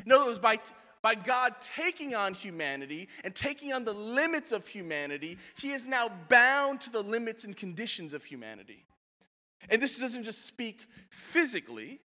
In 0.04 0.12
other 0.12 0.26
words, 0.26 0.38
by, 0.38 0.58
by 1.00 1.14
God 1.14 1.54
taking 1.60 2.14
on 2.14 2.34
humanity 2.34 3.08
and 3.24 3.34
taking 3.34 3.72
on 3.72 3.84
the 3.84 3.94
limits 3.94 4.52
of 4.52 4.68
humanity, 4.68 5.38
he 5.58 5.72
is 5.72 5.86
now 5.86 6.10
bound 6.28 6.82
to 6.82 6.90
the 6.90 7.02
limits 7.02 7.44
and 7.44 7.56
conditions 7.56 8.12
of 8.12 8.24
humanity. 8.24 8.84
And 9.70 9.80
this 9.80 9.98
doesn't 9.98 10.24
just 10.24 10.44
speak 10.44 10.86
physically, 11.08 12.00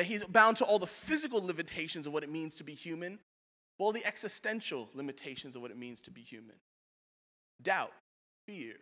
that 0.00 0.06
he's 0.06 0.24
bound 0.24 0.56
to 0.56 0.64
all 0.64 0.78
the 0.78 0.86
physical 0.86 1.44
limitations 1.44 2.06
of 2.06 2.14
what 2.14 2.22
it 2.22 2.30
means 2.30 2.54
to 2.54 2.64
be 2.64 2.72
human, 2.72 3.18
but 3.78 3.84
all 3.84 3.92
the 3.92 4.06
existential 4.06 4.88
limitations 4.94 5.54
of 5.54 5.60
what 5.60 5.70
it 5.70 5.76
means 5.76 6.00
to 6.00 6.10
be 6.10 6.22
human. 6.22 6.56
Doubt, 7.60 7.92
fear, 8.46 8.76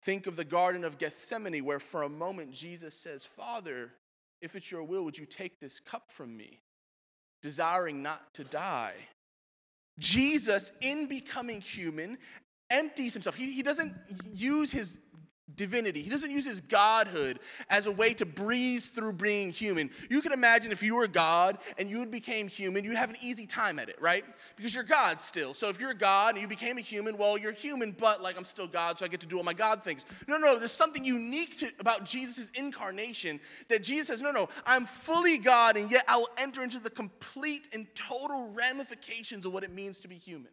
Think 0.00 0.26
of 0.26 0.36
the 0.36 0.44
Garden 0.44 0.84
of 0.84 0.96
Gethsemane, 0.96 1.66
where 1.66 1.78
for 1.78 2.02
a 2.02 2.08
moment 2.08 2.50
Jesus 2.50 2.94
says, 2.94 3.26
Father, 3.26 3.92
if 4.40 4.56
it's 4.56 4.70
your 4.70 4.84
will, 4.84 5.04
would 5.04 5.18
you 5.18 5.26
take 5.26 5.60
this 5.60 5.80
cup 5.80 6.10
from 6.10 6.34
me, 6.34 6.62
desiring 7.42 8.02
not 8.02 8.32
to 8.32 8.44
die, 8.44 8.94
Jesus, 9.98 10.72
in 10.80 11.08
becoming 11.08 11.60
human, 11.60 12.16
empties 12.70 13.12
himself. 13.12 13.36
He, 13.36 13.52
he 13.52 13.62
doesn't 13.62 13.92
use 14.32 14.72
his 14.72 14.98
divinity. 15.56 16.02
He 16.02 16.10
doesn't 16.10 16.30
use 16.30 16.44
his 16.44 16.60
godhood 16.60 17.40
as 17.70 17.86
a 17.86 17.92
way 17.92 18.14
to 18.14 18.26
breeze 18.26 18.88
through 18.88 19.14
being 19.14 19.50
human. 19.50 19.90
You 20.10 20.20
can 20.20 20.32
imagine 20.32 20.72
if 20.72 20.82
you 20.82 20.96
were 20.96 21.08
God 21.08 21.58
and 21.78 21.88
you 21.88 22.04
became 22.06 22.48
human, 22.48 22.84
you'd 22.84 22.96
have 22.96 23.10
an 23.10 23.16
easy 23.22 23.46
time 23.46 23.78
at 23.78 23.88
it, 23.88 24.00
right? 24.00 24.24
Because 24.56 24.74
you're 24.74 24.84
God 24.84 25.20
still. 25.20 25.54
So 25.54 25.68
if 25.68 25.80
you're 25.80 25.94
God 25.94 26.34
and 26.34 26.42
you 26.42 26.48
became 26.48 26.78
a 26.78 26.82
human, 26.82 27.16
well, 27.16 27.38
you're 27.38 27.52
human, 27.52 27.92
but 27.92 28.22
like 28.22 28.36
I'm 28.36 28.44
still 28.44 28.66
God, 28.66 28.98
so 28.98 29.04
I 29.04 29.08
get 29.08 29.20
to 29.20 29.26
do 29.26 29.38
all 29.38 29.44
my 29.44 29.54
God 29.54 29.82
things. 29.82 30.04
No, 30.26 30.36
no, 30.36 30.58
there's 30.58 30.72
something 30.72 31.04
unique 31.04 31.56
to, 31.58 31.70
about 31.80 32.04
Jesus' 32.04 32.50
incarnation 32.54 33.40
that 33.68 33.82
Jesus 33.82 34.08
says, 34.08 34.20
no, 34.20 34.30
no, 34.30 34.48
I'm 34.66 34.86
fully 34.86 35.38
God, 35.38 35.76
and 35.76 35.90
yet 35.90 36.04
I 36.08 36.16
will 36.16 36.30
enter 36.36 36.62
into 36.62 36.78
the 36.78 36.90
complete 36.90 37.68
and 37.72 37.86
total 37.94 38.52
ramifications 38.52 39.44
of 39.44 39.52
what 39.52 39.64
it 39.64 39.72
means 39.72 40.00
to 40.00 40.08
be 40.08 40.16
human. 40.16 40.52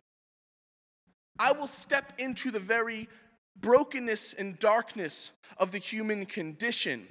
I 1.37 1.51
will 1.51 1.67
step 1.67 2.13
into 2.17 2.49
the 2.49 2.59
very 2.59 3.09
brokenness 3.59 4.33
and 4.33 4.59
darkness 4.59 5.31
of 5.57 5.71
the 5.71 5.77
human 5.77 6.25
condition. 6.25 7.07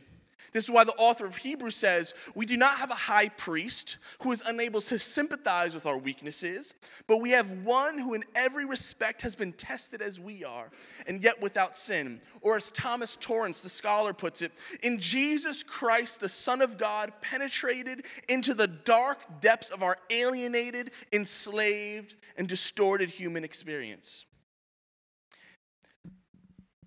This 0.54 0.64
is 0.64 0.70
why 0.70 0.84
the 0.84 0.94
author 0.94 1.26
of 1.26 1.36
Hebrews 1.36 1.74
says, 1.74 2.14
We 2.36 2.46
do 2.46 2.56
not 2.56 2.78
have 2.78 2.92
a 2.92 2.94
high 2.94 3.28
priest 3.28 3.98
who 4.22 4.30
is 4.30 4.40
unable 4.46 4.80
to 4.82 5.00
sympathize 5.00 5.74
with 5.74 5.84
our 5.84 5.98
weaknesses, 5.98 6.74
but 7.08 7.16
we 7.16 7.30
have 7.30 7.64
one 7.64 7.98
who, 7.98 8.14
in 8.14 8.22
every 8.36 8.64
respect, 8.64 9.22
has 9.22 9.34
been 9.34 9.52
tested 9.52 10.00
as 10.00 10.20
we 10.20 10.44
are, 10.44 10.70
and 11.08 11.24
yet 11.24 11.42
without 11.42 11.76
sin. 11.76 12.20
Or, 12.40 12.56
as 12.56 12.70
Thomas 12.70 13.16
Torrance, 13.16 13.62
the 13.62 13.68
scholar, 13.68 14.12
puts 14.12 14.42
it, 14.42 14.52
in 14.80 15.00
Jesus 15.00 15.64
Christ, 15.64 16.20
the 16.20 16.28
Son 16.28 16.62
of 16.62 16.78
God, 16.78 17.12
penetrated 17.20 18.04
into 18.28 18.54
the 18.54 18.68
dark 18.68 19.40
depths 19.40 19.70
of 19.70 19.82
our 19.82 19.98
alienated, 20.08 20.92
enslaved, 21.12 22.14
and 22.36 22.46
distorted 22.46 23.10
human 23.10 23.42
experience. 23.42 24.24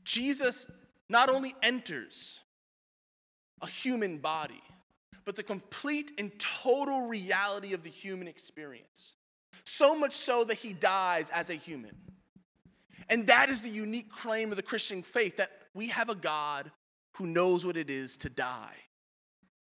Jesus 0.07 0.65
not 1.09 1.29
only 1.29 1.53
enters 1.61 2.39
a 3.61 3.67
human 3.67 4.19
body, 4.19 4.63
but 5.25 5.35
the 5.35 5.43
complete 5.43 6.13
and 6.17 6.31
total 6.39 7.09
reality 7.09 7.73
of 7.73 7.83
the 7.83 7.89
human 7.89 8.27
experience. 8.27 9.15
So 9.65 9.99
much 9.99 10.13
so 10.13 10.45
that 10.45 10.55
he 10.55 10.71
dies 10.71 11.29
as 11.29 11.49
a 11.49 11.55
human. 11.55 11.93
And 13.09 13.27
that 13.27 13.49
is 13.49 13.61
the 13.61 13.69
unique 13.69 14.09
claim 14.09 14.49
of 14.49 14.55
the 14.55 14.63
Christian 14.63 15.03
faith 15.03 15.35
that 15.37 15.51
we 15.73 15.89
have 15.89 16.09
a 16.09 16.15
God 16.15 16.71
who 17.15 17.27
knows 17.27 17.65
what 17.65 17.75
it 17.75 17.89
is 17.89 18.15
to 18.17 18.29
die 18.29 18.75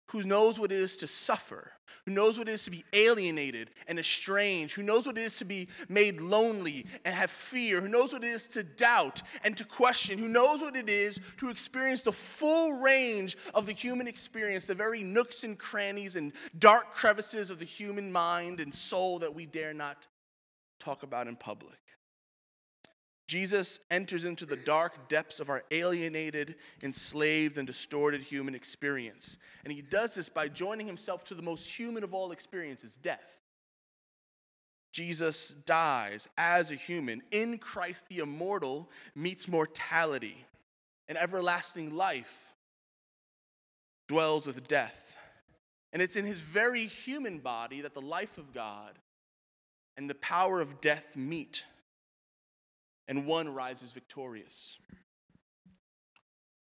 who 0.07 0.23
knows 0.23 0.59
what 0.59 0.71
it 0.71 0.79
is 0.79 0.97
to 0.97 1.07
suffer, 1.07 1.71
who 2.05 2.13
knows 2.13 2.37
what 2.37 2.47
it 2.47 2.53
is 2.53 2.63
to 2.63 2.71
be 2.71 2.85
alienated 2.93 3.69
and 3.87 3.99
estranged, 3.99 4.75
who 4.75 4.83
knows 4.83 5.05
what 5.05 5.17
it 5.17 5.21
is 5.21 5.37
to 5.37 5.45
be 5.45 5.67
made 5.89 6.21
lonely 6.21 6.85
and 7.03 7.13
have 7.13 7.29
fear, 7.29 7.81
who 7.81 7.89
knows 7.89 8.13
what 8.13 8.23
it 8.23 8.27
is 8.27 8.47
to 8.47 8.63
doubt 8.63 9.21
and 9.43 9.57
to 9.57 9.65
question, 9.65 10.17
who 10.17 10.29
knows 10.29 10.61
what 10.61 10.75
it 10.75 10.89
is 10.89 11.19
to 11.37 11.49
experience 11.49 12.01
the 12.03 12.11
full 12.11 12.79
range 12.81 13.35
of 13.53 13.65
the 13.65 13.73
human 13.73 14.07
experience, 14.07 14.65
the 14.65 14.75
very 14.75 15.03
nooks 15.03 15.43
and 15.43 15.57
crannies 15.57 16.15
and 16.15 16.31
dark 16.57 16.91
crevices 16.91 17.49
of 17.49 17.59
the 17.59 17.65
human 17.65 18.11
mind 18.11 18.61
and 18.61 18.73
soul 18.73 19.19
that 19.19 19.35
we 19.35 19.45
dare 19.45 19.73
not 19.73 20.07
talk 20.79 21.03
about 21.03 21.27
in 21.27 21.35
public. 21.35 21.77
Jesus 23.27 23.81
enters 23.91 24.23
into 24.23 24.45
the 24.45 24.55
dark 24.55 25.09
depths 25.09 25.41
of 25.41 25.49
our 25.49 25.63
alienated, 25.69 26.55
enslaved, 26.81 27.57
and 27.57 27.67
distorted 27.67 28.21
human 28.21 28.55
experience. 28.55 29.37
And 29.65 29.73
he 29.73 29.81
does 29.81 30.15
this 30.15 30.29
by 30.29 30.47
joining 30.47 30.87
himself 30.87 31.25
to 31.25 31.35
the 31.35 31.41
most 31.41 31.69
human 31.69 32.05
of 32.05 32.13
all 32.13 32.31
experiences 32.31 32.95
death. 32.95 33.41
Jesus 34.93 35.49
dies 35.65 36.29
as 36.37 36.71
a 36.71 36.75
human. 36.75 37.21
In 37.31 37.57
Christ, 37.57 38.05
the 38.07 38.19
immortal 38.19 38.89
meets 39.13 39.47
mortality, 39.47 40.45
and 41.09 41.17
everlasting 41.17 41.95
life 41.95 42.53
dwells 44.07 44.47
with 44.47 44.67
death. 44.69 45.17
And 45.91 46.01
it's 46.01 46.15
in 46.15 46.25
his 46.25 46.39
very 46.39 46.85
human 46.85 47.39
body 47.39 47.81
that 47.81 47.93
the 47.93 48.01
life 48.01 48.37
of 48.37 48.53
God 48.53 48.97
and 49.97 50.09
the 50.09 50.15
power 50.15 50.61
of 50.61 50.79
death 50.79 51.17
meet 51.17 51.65
and 53.07 53.25
one 53.25 53.53
rises 53.53 53.91
victorious. 53.91 54.77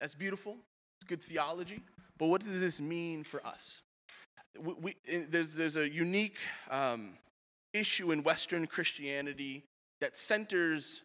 That's 0.01 0.15
beautiful. 0.15 0.57
It's 1.01 1.09
good 1.09 1.23
theology. 1.23 1.83
But 2.19 2.27
what 2.27 2.43
does 2.43 2.61
this 2.61 2.81
mean 2.81 3.25
for 3.25 3.45
us? 3.47 3.83
We, 4.59 4.75
we, 4.81 5.25
there's, 5.29 5.55
there's 5.55 5.77
a 5.77 5.89
unique 5.89 6.39
um, 6.71 7.15
issue 7.73 8.13
in 8.13 8.23
Western 8.23 8.67
Christianity 8.67 9.65
that 10.01 10.17
centers 10.17 11.03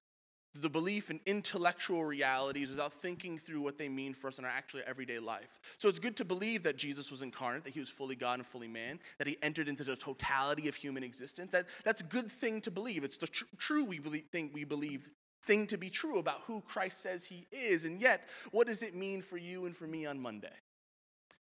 the 0.59 0.69
belief 0.69 1.09
in 1.09 1.19
intellectual 1.25 2.03
realities 2.03 2.69
without 2.69 2.91
thinking 2.91 3.37
through 3.37 3.61
what 3.61 3.77
they 3.77 3.87
mean 3.87 4.13
for 4.13 4.27
us 4.27 4.37
in 4.37 4.43
our 4.43 4.51
actual 4.51 4.81
everyday 4.85 5.17
life. 5.17 5.61
So 5.77 5.87
it's 5.87 5.99
good 5.99 6.17
to 6.17 6.25
believe 6.25 6.63
that 6.63 6.77
Jesus 6.77 7.09
was 7.09 7.21
incarnate, 7.21 7.63
that 7.63 7.73
he 7.73 7.79
was 7.79 7.89
fully 7.89 8.15
God 8.15 8.39
and 8.39 8.45
fully 8.45 8.67
man, 8.67 8.99
that 9.17 9.27
he 9.27 9.37
entered 9.41 9.69
into 9.69 9.85
the 9.85 9.95
totality 9.95 10.67
of 10.67 10.75
human 10.75 11.03
existence. 11.03 11.53
That, 11.53 11.67
that's 11.85 12.01
a 12.01 12.05
good 12.05 12.29
thing 12.29 12.59
to 12.61 12.71
believe. 12.71 13.05
It's 13.05 13.15
the 13.15 13.27
tr- 13.27 13.45
true 13.57 13.85
we 13.85 13.99
believe, 13.99 14.25
we 14.51 14.65
believe 14.65 15.09
thing 15.43 15.67
to 15.67 15.77
be 15.77 15.89
true 15.89 16.19
about 16.19 16.41
who 16.47 16.61
Christ 16.61 17.01
says 17.01 17.25
he 17.25 17.47
is. 17.51 17.85
And 17.85 17.99
yet, 17.99 18.27
what 18.51 18.67
does 18.67 18.83
it 18.83 18.95
mean 18.95 19.21
for 19.21 19.37
you 19.37 19.65
and 19.65 19.75
for 19.75 19.87
me 19.87 20.05
on 20.05 20.19
Monday? 20.19 20.53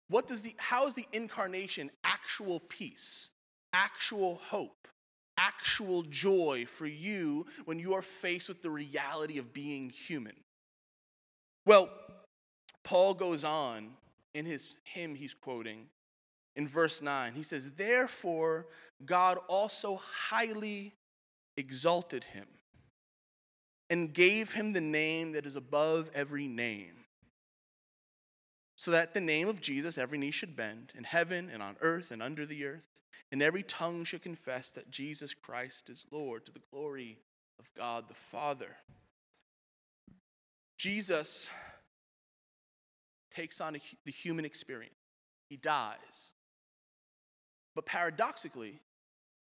What 0.09 0.27
does 0.27 0.43
the 0.43 0.55
how 0.59 0.87
is 0.87 0.95
the 0.95 1.07
incarnation 1.13 1.91
actual 2.03 2.61
peace, 2.61 3.31
actual 3.73 4.37
hope, 4.37 4.89
actual 5.39 6.03
joy 6.03 6.65
for 6.67 6.87
you 6.87 7.47
when 7.65 7.79
you 7.79 7.95
are 7.95 8.03
faced 8.03 8.49
with 8.49 8.63
the 8.63 8.71
reality 8.71 9.39
of 9.39 9.53
being 9.53 9.91
human? 9.91 10.37
Well, 11.67 11.89
Paul 12.83 13.15
goes 13.15 13.45
on 13.45 13.91
in 14.35 14.45
his 14.45 14.77
hymn 14.85 15.15
he's 15.15 15.35
quoting 15.35 15.87
in 16.55 16.69
verse 16.69 17.01
9. 17.01 17.33
He 17.33 17.43
says, 17.43 17.73
Therefore, 17.73 18.67
God 19.05 19.39
also 19.49 20.01
highly 20.29 20.95
exalted 21.57 22.25
him 22.25 22.47
and 23.95 24.13
gave 24.13 24.55
him 24.55 24.73
the 24.73 24.81
name 24.81 25.31
that 25.31 25.47
is 25.47 25.55
above 25.55 26.11
every 26.17 26.49
name, 26.49 27.05
so 28.75 28.91
that 28.91 29.15
the 29.15 29.21
name 29.21 29.47
of 29.47 29.61
Jesus 29.61 29.97
every 29.97 30.19
knee 30.19 30.33
should 30.33 30.57
bend, 30.57 30.93
in 30.99 31.05
heaven 31.05 31.49
and 31.49 31.63
on 31.63 31.77
earth 31.81 32.11
and 32.11 32.21
under 32.21 32.45
the 32.45 32.65
earth, 32.65 32.89
and 33.31 33.41
every 33.41 33.63
tongue 33.63 34.03
should 34.03 34.21
confess 34.21 34.73
that 34.73 34.91
Jesus 34.91 35.33
Christ 35.33 35.89
is 35.89 36.09
Lord 36.11 36.45
to 36.45 36.51
the 36.51 36.61
glory 36.73 37.19
of 37.61 37.73
God 37.77 38.09
the 38.09 38.15
Father. 38.15 38.75
Jesus 40.77 41.49
takes 43.33 43.61
on 43.61 43.77
a, 43.77 43.81
the 44.05 44.11
human 44.11 44.45
experience, 44.45 44.97
he 45.49 45.57
dies. 45.57 46.33
But 47.77 47.87
paradoxically, 47.87 48.81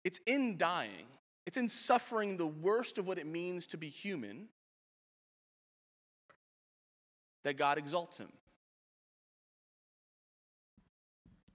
it's 0.03 0.19
in 0.27 0.57
dying 0.57 1.07
it's 1.45 1.57
in 1.57 1.69
suffering 1.69 2.37
the 2.37 2.47
worst 2.47 2.97
of 2.97 3.07
what 3.07 3.17
it 3.17 3.27
means 3.27 3.67
to 3.67 3.77
be 3.77 3.87
human 3.87 4.47
that 7.43 7.57
God 7.57 7.77
exalts 7.77 8.17
him. 8.17 8.29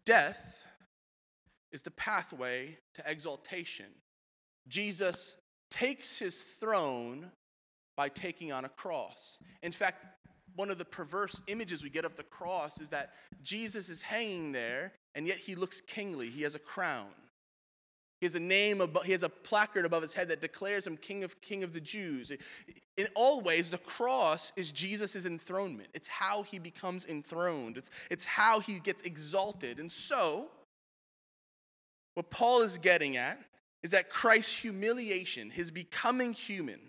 Death 0.05 0.65
is 1.73 1.83
the 1.83 1.91
pathway 1.91 2.79
to 2.95 3.03
exaltation. 3.11 3.87
Jesus 4.69 5.37
takes 5.71 6.19
his 6.19 6.43
throne 6.43 7.31
by 7.97 8.09
taking 8.09 8.53
on 8.53 8.65
a 8.65 8.69
cross. 8.69 9.39
In 9.63 9.73
fact, 9.73 10.05
one 10.57 10.71
of 10.71 10.79
the 10.79 10.85
perverse 10.85 11.41
images 11.47 11.83
we 11.83 11.91
get 11.91 12.05
of 12.05 12.17
the 12.17 12.23
cross 12.23 12.81
is 12.81 12.91
that 12.91 13.11
Jesus 13.43 13.89
is 13.89 14.03
hanging 14.03 14.53
there, 14.53 14.93
and 15.15 15.27
yet 15.27 15.39
he 15.39 15.55
looks 15.55 15.81
kingly. 15.81 16.29
He 16.29 16.43
has 16.43 16.55
a 16.55 16.61
crown. 16.61 17.09
He 18.21 18.27
has 18.27 18.35
a 18.35 18.41
name, 18.41 18.83
above, 18.83 19.05
he 19.05 19.13
has 19.13 19.23
a 19.23 19.31
placard 19.31 19.87
above 19.87 20.03
his 20.03 20.13
head 20.13 20.29
that 20.29 20.43
declares 20.43 20.87
him 20.87 20.99
King 20.99 21.25
of 21.25 21.41
King 21.41 21.63
of 21.63 21.73
the 21.73 21.81
Jews. 21.81 22.31
In 22.99 23.09
all 23.15 23.41
ways, 23.41 23.71
the 23.71 23.79
cross 23.79 24.53
is 24.57 24.71
Jesus' 24.71 25.25
enthronement. 25.25 25.89
It's 25.95 26.09
how 26.09 26.43
he 26.43 26.59
becomes 26.59 27.07
enthroned. 27.07 27.79
It's, 27.79 27.91
it's 28.11 28.27
how 28.27 28.61
he 28.61 28.79
gets 28.79 29.03
exalted. 29.05 29.81
And 29.81 29.91
so, 29.91 30.49
what 32.15 32.29
Paul 32.29 32.61
is 32.61 32.77
getting 32.77 33.17
at 33.17 33.41
is 33.83 33.93
that 33.93 34.11
Christ's 34.11 34.59
humiliation, 34.59 35.49
his 35.49 35.71
becoming 35.71 36.35
human, 36.35 36.81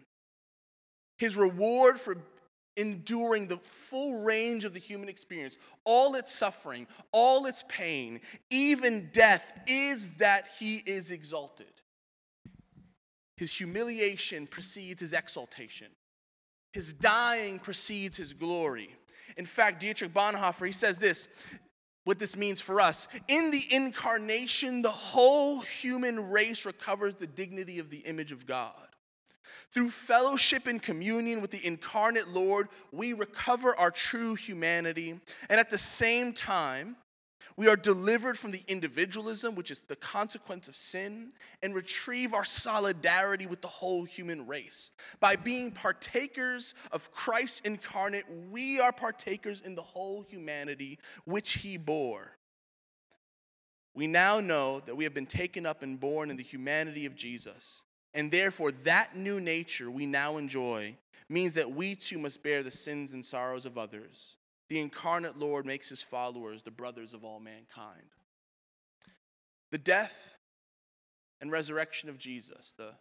his 1.18 1.38
reward 1.38 1.98
for 1.98 2.18
enduring 2.78 3.48
the 3.48 3.58
full 3.58 4.24
range 4.24 4.66
of 4.66 4.74
the 4.74 4.80
human 4.80 5.10
experience, 5.10 5.58
all 5.84 6.16
its 6.16 6.34
suffering, 6.34 6.88
all 7.12 7.46
its 7.46 7.64
pain, 7.68 8.22
even 8.50 9.10
death, 9.12 9.54
is 9.68 10.10
that 10.18 10.50
he 10.60 10.78
is 10.78 11.12
exalted. 11.12 11.68
His 13.38 13.52
humiliation 13.52 14.48
precedes 14.48 15.02
his 15.02 15.14
exaltation. 15.14 15.88
His 16.74 16.94
dying 16.94 17.60
precedes 17.60 18.16
his 18.16 18.34
glory. 18.34 18.96
In 19.36 19.46
fact, 19.46 19.80
Dietrich 19.80 20.14
Bonhoeffer, 20.14 20.66
he 20.66 20.72
says 20.72 21.00
this 21.00 21.28
what 22.04 22.18
this 22.18 22.36
means 22.36 22.62
for 22.62 22.82
us. 22.82 23.08
In 23.28 23.52
the 23.52 23.64
incarnation, 23.70 24.82
the 24.82 24.92
whole 24.92 25.60
human 25.62 26.32
race 26.32 26.66
recovers 26.66 27.16
the 27.16 27.28
dignity 27.28 27.80
of 27.80 27.90
the 27.90 28.00
image 28.00 28.32
of 28.32 28.46
God. 28.46 28.74
Through 29.70 29.90
fellowship 29.90 30.68
and 30.68 30.82
communion 30.82 31.42
with 31.42 31.52
the 31.52 31.66
incarnate 31.66 32.30
Lord, 32.30 32.70
we 32.92 33.14
recover 33.14 33.76
our 33.78 33.92
true 33.92 34.36
humanity. 34.36 35.20
And 35.50 35.60
at 35.60 35.70
the 35.70 35.78
same 35.78 36.34
time, 36.34 36.98
we 37.58 37.68
are 37.68 37.76
delivered 37.76 38.38
from 38.38 38.52
the 38.52 38.64
individualism, 38.68 39.56
which 39.56 39.72
is 39.72 39.82
the 39.82 39.96
consequence 39.96 40.68
of 40.68 40.76
sin, 40.76 41.34
and 41.62 41.76
retrieve 41.76 42.34
our 42.34 42.46
solidarity 42.46 43.46
with 43.46 43.62
the 43.62 43.68
whole 43.68 44.04
human 44.04 44.48
race. 44.48 44.92
By 45.20 45.36
being 45.36 45.72
partakers 45.72 46.74
of 46.92 47.12
Christ 47.12 47.66
incarnate, 47.66 48.26
we 48.50 48.80
are 48.80 48.92
partakers 48.92 49.62
in 49.62 49.76
the 49.76 49.82
whole 49.82 50.22
humanity 50.24 51.00
which 51.26 51.54
he 51.54 51.78
bore. 51.78 52.38
We 53.94 54.08
now 54.08 54.40
know 54.40 54.80
that 54.86 54.96
we 54.96 55.04
have 55.04 55.14
been 55.14 55.26
taken 55.26 55.66
up 55.66 55.84
and 55.84 56.00
borne 56.00 56.30
in 56.30 56.38
the 56.38 56.44
humanity 56.44 57.06
of 57.06 57.16
Jesus. 57.16 57.84
And 58.14 58.32
therefore, 58.32 58.72
that 58.72 59.16
new 59.16 59.40
nature 59.40 59.90
we 59.90 60.06
now 60.06 60.38
enjoy 60.38 60.96
means 61.30 61.54
that 61.54 61.72
we 61.72 61.96
too 61.96 62.20
must 62.20 62.44
bear 62.44 62.62
the 62.62 62.72
sins 62.72 63.14
and 63.14 63.24
sorrows 63.24 63.66
of 63.66 63.78
others. 63.78 64.36
The 64.70 64.80
incarnate 64.80 65.38
Lord 65.38 65.66
makes 65.66 65.90
his 65.90 66.02
followers 66.02 66.64
the 66.64 66.72
brothers 66.72 67.14
of 67.14 67.24
all 67.24 67.40
mankind. 67.40 68.10
The 69.72 69.78
death 69.78 70.38
and 71.40 71.52
resurrection 71.52 72.10
of 72.10 72.18
Jesus, 72.18 72.74
the, 72.78 72.94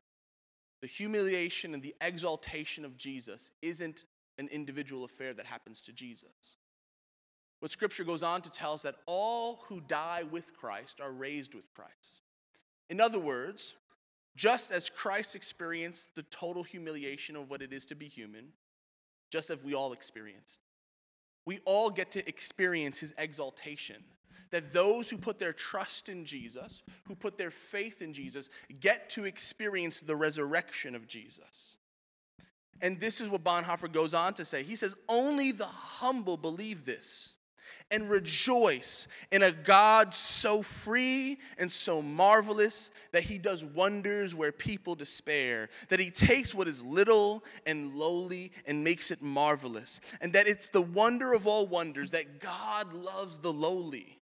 the 0.80 0.86
humiliation 0.86 1.74
and 1.74 1.82
the 1.82 1.94
exaltation 2.00 2.84
of 2.84 2.96
Jesus, 2.96 3.50
isn't 3.62 4.04
an 4.38 4.48
individual 4.48 5.04
affair 5.04 5.34
that 5.34 5.46
happens 5.46 5.82
to 5.82 5.92
Jesus. 5.92 6.58
What 7.58 7.70
scripture 7.70 8.04
goes 8.04 8.22
on 8.22 8.42
to 8.42 8.50
tell 8.50 8.72
us 8.72 8.82
that 8.82 8.96
all 9.06 9.64
who 9.68 9.80
die 9.80 10.22
with 10.22 10.56
Christ 10.56 11.00
are 11.00 11.12
raised 11.12 11.54
with 11.54 11.72
Christ. 11.74 12.22
In 12.88 13.00
other 13.00 13.18
words, 13.18 13.74
just 14.36 14.70
as 14.70 14.88
Christ 14.88 15.34
experienced 15.34 16.14
the 16.14 16.22
total 16.24 16.62
humiliation 16.62 17.36
of 17.36 17.50
what 17.50 17.62
it 17.62 17.72
is 17.72 17.84
to 17.86 17.94
be 17.94 18.06
human, 18.06 18.52
just 19.30 19.50
as 19.50 19.62
we 19.62 19.74
all 19.74 19.92
experienced, 19.92 20.60
we 21.46 21.60
all 21.64 21.90
get 21.90 22.10
to 22.12 22.28
experience 22.28 22.98
his 22.98 23.14
exaltation. 23.18 24.02
That 24.50 24.72
those 24.72 25.08
who 25.08 25.16
put 25.16 25.38
their 25.38 25.52
trust 25.52 26.08
in 26.08 26.24
Jesus, 26.24 26.82
who 27.06 27.14
put 27.14 27.38
their 27.38 27.52
faith 27.52 28.02
in 28.02 28.12
Jesus, 28.12 28.50
get 28.80 29.08
to 29.10 29.24
experience 29.24 30.00
the 30.00 30.16
resurrection 30.16 30.96
of 30.96 31.06
Jesus. 31.06 31.76
And 32.80 32.98
this 32.98 33.20
is 33.20 33.28
what 33.28 33.44
Bonhoeffer 33.44 33.92
goes 33.92 34.12
on 34.12 34.34
to 34.34 34.44
say. 34.44 34.62
He 34.64 34.74
says, 34.74 34.96
Only 35.08 35.52
the 35.52 35.66
humble 35.66 36.36
believe 36.36 36.84
this 36.84 37.34
and 37.90 38.10
rejoice 38.10 39.08
in 39.30 39.42
a 39.42 39.52
God 39.52 40.14
so 40.14 40.62
free 40.62 41.38
and 41.58 41.70
so 41.70 42.02
marvelous 42.02 42.90
that 43.12 43.24
he 43.24 43.38
does 43.38 43.64
wonders 43.64 44.34
where 44.34 44.52
people 44.52 44.94
despair, 44.94 45.68
that 45.88 46.00
he 46.00 46.10
takes 46.10 46.54
what 46.54 46.68
is 46.68 46.82
little 46.82 47.44
and 47.66 47.94
lowly 47.94 48.52
and 48.66 48.84
makes 48.84 49.10
it 49.10 49.22
marvelous, 49.22 50.00
and 50.20 50.32
that 50.32 50.46
it's 50.46 50.68
the 50.68 50.82
wonder 50.82 51.32
of 51.32 51.46
all 51.46 51.66
wonders 51.66 52.10
that 52.12 52.40
God 52.40 52.92
loves 52.92 53.38
the 53.38 53.52
lowly. 53.52 54.20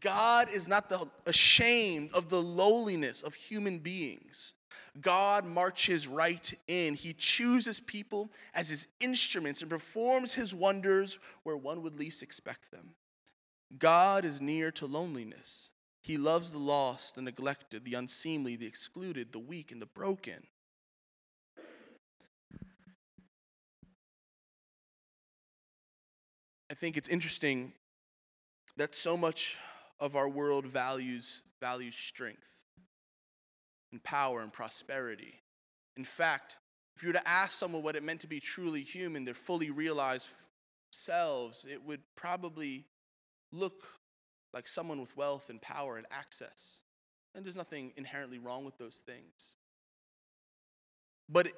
God 0.00 0.48
is 0.50 0.66
not 0.66 0.88
the, 0.88 1.06
ashamed 1.26 2.10
of 2.12 2.28
the 2.28 2.42
lowliness 2.42 3.22
of 3.22 3.34
human 3.34 3.78
beings. 3.78 4.54
God 5.00 5.44
marches 5.44 6.06
right 6.06 6.52
in. 6.68 6.94
He 6.94 7.12
chooses 7.12 7.80
people 7.80 8.30
as 8.54 8.68
his 8.68 8.86
instruments 9.00 9.60
and 9.60 9.70
performs 9.70 10.34
his 10.34 10.54
wonders 10.54 11.18
where 11.42 11.56
one 11.56 11.82
would 11.82 11.98
least 11.98 12.22
expect 12.22 12.70
them. 12.70 12.94
God 13.78 14.24
is 14.24 14.40
near 14.40 14.70
to 14.72 14.86
loneliness. 14.86 15.70
He 16.02 16.16
loves 16.16 16.52
the 16.52 16.58
lost, 16.58 17.14
the 17.14 17.22
neglected, 17.22 17.84
the 17.84 17.94
unseemly, 17.94 18.56
the 18.56 18.66
excluded, 18.66 19.32
the 19.32 19.38
weak, 19.38 19.72
and 19.72 19.80
the 19.80 19.86
broken. 19.86 20.46
I 26.70 26.74
think 26.74 26.96
it's 26.96 27.08
interesting 27.08 27.72
that 28.76 28.94
so 28.94 29.16
much 29.16 29.58
of 30.00 30.16
our 30.16 30.28
world 30.28 30.66
values 30.66 31.42
values 31.60 31.96
strength 31.96 32.53
and 33.94 34.02
power 34.02 34.42
and 34.42 34.52
prosperity. 34.52 35.40
In 35.96 36.02
fact, 36.02 36.56
if 36.96 37.02
you 37.02 37.10
were 37.10 37.14
to 37.14 37.28
ask 37.28 37.56
someone 37.56 37.84
what 37.84 37.94
it 37.94 38.02
meant 38.02 38.20
to 38.22 38.26
be 38.26 38.40
truly 38.40 38.82
human, 38.82 39.24
their 39.24 39.34
fully 39.34 39.70
realized 39.70 40.28
selves, 40.90 41.64
it 41.70 41.84
would 41.84 42.00
probably 42.16 42.86
look 43.52 43.84
like 44.52 44.66
someone 44.66 45.00
with 45.00 45.16
wealth 45.16 45.48
and 45.48 45.62
power 45.62 45.96
and 45.96 46.06
access. 46.10 46.80
And 47.36 47.44
there's 47.44 47.56
nothing 47.56 47.92
inherently 47.96 48.38
wrong 48.38 48.64
with 48.64 48.78
those 48.78 48.96
things. 48.96 49.56
But 51.28 51.46
it, 51.46 51.54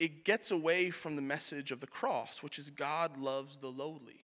it 0.00 0.24
gets 0.24 0.50
away 0.50 0.90
from 0.90 1.14
the 1.14 1.22
message 1.22 1.70
of 1.70 1.78
the 1.78 1.86
cross, 1.86 2.42
which 2.42 2.58
is 2.58 2.70
God 2.70 3.16
loves 3.16 3.58
the 3.58 3.68
lowly. 3.68 4.24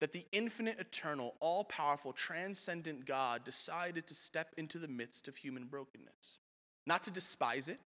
That 0.00 0.12
the 0.12 0.26
infinite, 0.32 0.80
eternal, 0.80 1.34
all 1.38 1.62
powerful, 1.62 2.12
transcendent 2.12 3.06
God 3.06 3.44
decided 3.44 4.08
to 4.08 4.14
step 4.16 4.52
into 4.56 4.78
the 4.80 4.88
midst 4.88 5.28
of 5.28 5.36
human 5.36 5.66
brokenness. 5.66 6.38
Not 6.86 7.04
to 7.04 7.10
despise 7.10 7.68
it, 7.68 7.80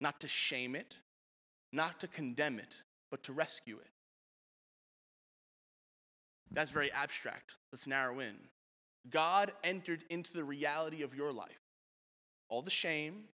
not 0.00 0.20
to 0.20 0.28
shame 0.28 0.74
it, 0.76 0.96
not 1.72 2.00
to 2.00 2.06
condemn 2.06 2.58
it, 2.58 2.82
but 3.10 3.22
to 3.24 3.32
rescue 3.32 3.78
it. 3.80 3.90
That's 6.50 6.70
very 6.70 6.92
abstract. 6.92 7.52
Let's 7.72 7.86
narrow 7.86 8.20
in. 8.20 8.34
God 9.10 9.52
entered 9.64 10.04
into 10.10 10.34
the 10.34 10.44
reality 10.44 11.02
of 11.02 11.14
your 11.14 11.32
life. 11.32 11.60
All 12.48 12.62
the 12.62 12.70
shame, 12.70 13.24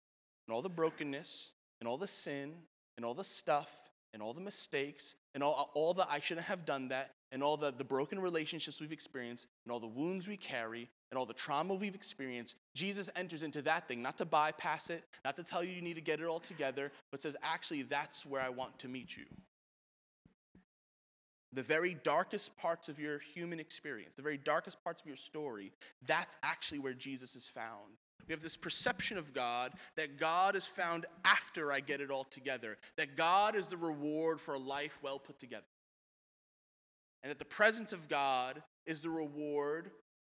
and 0.46 0.54
all 0.54 0.62
the 0.62 0.68
brokenness, 0.68 1.52
and 1.80 1.88
all 1.88 1.98
the 1.98 2.06
sin, 2.06 2.54
and 2.96 3.04
all 3.04 3.14
the 3.14 3.24
stuff, 3.24 3.87
and 4.12 4.22
all 4.22 4.32
the 4.32 4.40
mistakes, 4.40 5.14
and 5.34 5.42
all, 5.42 5.70
all 5.74 5.94
the 5.94 6.10
I 6.10 6.20
shouldn't 6.20 6.46
have 6.46 6.64
done 6.64 6.88
that, 6.88 7.14
and 7.30 7.42
all 7.42 7.56
the, 7.56 7.72
the 7.72 7.84
broken 7.84 8.18
relationships 8.20 8.80
we've 8.80 8.92
experienced, 8.92 9.46
and 9.64 9.72
all 9.72 9.80
the 9.80 9.86
wounds 9.86 10.26
we 10.26 10.36
carry, 10.36 10.88
and 11.10 11.18
all 11.18 11.26
the 11.26 11.34
trauma 11.34 11.74
we've 11.74 11.94
experienced, 11.94 12.54
Jesus 12.74 13.10
enters 13.16 13.42
into 13.42 13.62
that 13.62 13.88
thing, 13.88 14.02
not 14.02 14.18
to 14.18 14.24
bypass 14.24 14.90
it, 14.90 15.04
not 15.24 15.36
to 15.36 15.42
tell 15.42 15.62
you 15.62 15.72
you 15.72 15.82
need 15.82 15.94
to 15.94 16.00
get 16.00 16.20
it 16.20 16.26
all 16.26 16.40
together, 16.40 16.92
but 17.10 17.22
says, 17.22 17.36
actually, 17.42 17.82
that's 17.82 18.26
where 18.26 18.42
I 18.42 18.48
want 18.48 18.78
to 18.80 18.88
meet 18.88 19.16
you. 19.16 19.24
The 21.52 21.62
very 21.62 21.94
darkest 22.02 22.56
parts 22.58 22.88
of 22.88 22.98
your 22.98 23.18
human 23.18 23.58
experience, 23.58 24.12
the 24.16 24.22
very 24.22 24.36
darkest 24.36 24.82
parts 24.84 25.00
of 25.00 25.06
your 25.06 25.16
story, 25.16 25.72
that's 26.06 26.36
actually 26.42 26.80
where 26.80 26.92
Jesus 26.92 27.36
is 27.36 27.46
found. 27.46 27.96
We 28.26 28.32
have 28.32 28.42
this 28.42 28.56
perception 28.56 29.16
of 29.16 29.32
God 29.32 29.72
that 29.96 30.18
God 30.18 30.56
is 30.56 30.66
found 30.66 31.06
after 31.24 31.72
I 31.72 31.80
get 31.80 32.00
it 32.00 32.10
all 32.10 32.24
together, 32.24 32.76
that 32.96 33.16
God 33.16 33.54
is 33.54 33.68
the 33.68 33.76
reward 33.76 34.40
for 34.40 34.54
a 34.54 34.58
life 34.58 34.98
well 35.02 35.18
put 35.18 35.38
together. 35.38 35.64
And 37.22 37.30
that 37.30 37.38
the 37.38 37.44
presence 37.44 37.92
of 37.92 38.08
God 38.08 38.62
is 38.86 39.02
the 39.02 39.10
reward 39.10 39.90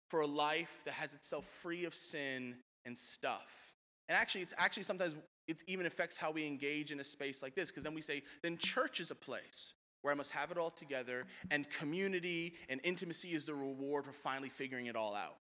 for 0.08 0.20
a 0.20 0.26
life 0.26 0.82
that 0.84 0.94
has 0.94 1.14
itself 1.14 1.44
free 1.44 1.84
of 1.84 1.94
sin 1.94 2.56
and 2.84 2.96
stuff. 2.96 3.74
And 4.08 4.16
actually, 4.16 4.42
it's 4.42 4.54
actually 4.56 4.84
sometimes 4.84 5.14
it 5.48 5.62
even 5.66 5.86
affects 5.86 6.16
how 6.16 6.30
we 6.30 6.46
engage 6.46 6.92
in 6.92 7.00
a 7.00 7.04
space 7.04 7.42
like 7.42 7.54
this, 7.54 7.70
because 7.70 7.82
then 7.82 7.94
we 7.94 8.02
say, 8.02 8.22
then 8.42 8.56
church 8.56 9.00
is 9.00 9.10
a 9.10 9.14
place 9.14 9.74
where 10.02 10.12
I 10.12 10.16
must 10.16 10.30
have 10.30 10.52
it 10.52 10.58
all 10.58 10.70
together, 10.70 11.24
and 11.50 11.68
community 11.68 12.54
and 12.68 12.80
intimacy 12.84 13.32
is 13.32 13.44
the 13.44 13.54
reward 13.54 14.04
for 14.04 14.12
finally 14.12 14.48
figuring 14.48 14.86
it 14.86 14.94
all 14.94 15.14
out. 15.16 15.36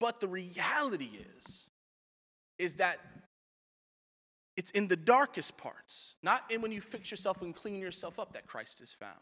But 0.00 0.20
the 0.20 0.28
reality 0.28 1.10
is, 1.36 1.66
is 2.58 2.76
that 2.76 2.98
it's 4.56 4.72
in 4.72 4.88
the 4.88 4.96
darkest 4.96 5.56
parts, 5.56 6.16
not 6.22 6.42
in 6.50 6.60
when 6.62 6.72
you 6.72 6.80
fix 6.80 7.10
yourself 7.10 7.42
and 7.42 7.54
clean 7.54 7.80
yourself 7.80 8.18
up, 8.18 8.32
that 8.32 8.46
Christ 8.46 8.80
is 8.80 8.92
found. 8.92 9.14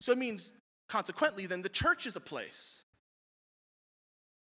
So 0.00 0.12
it 0.12 0.18
means 0.18 0.52
Consequently, 0.92 1.46
then, 1.46 1.62
the 1.62 1.70
church 1.70 2.04
is 2.04 2.16
a 2.16 2.20
place 2.20 2.82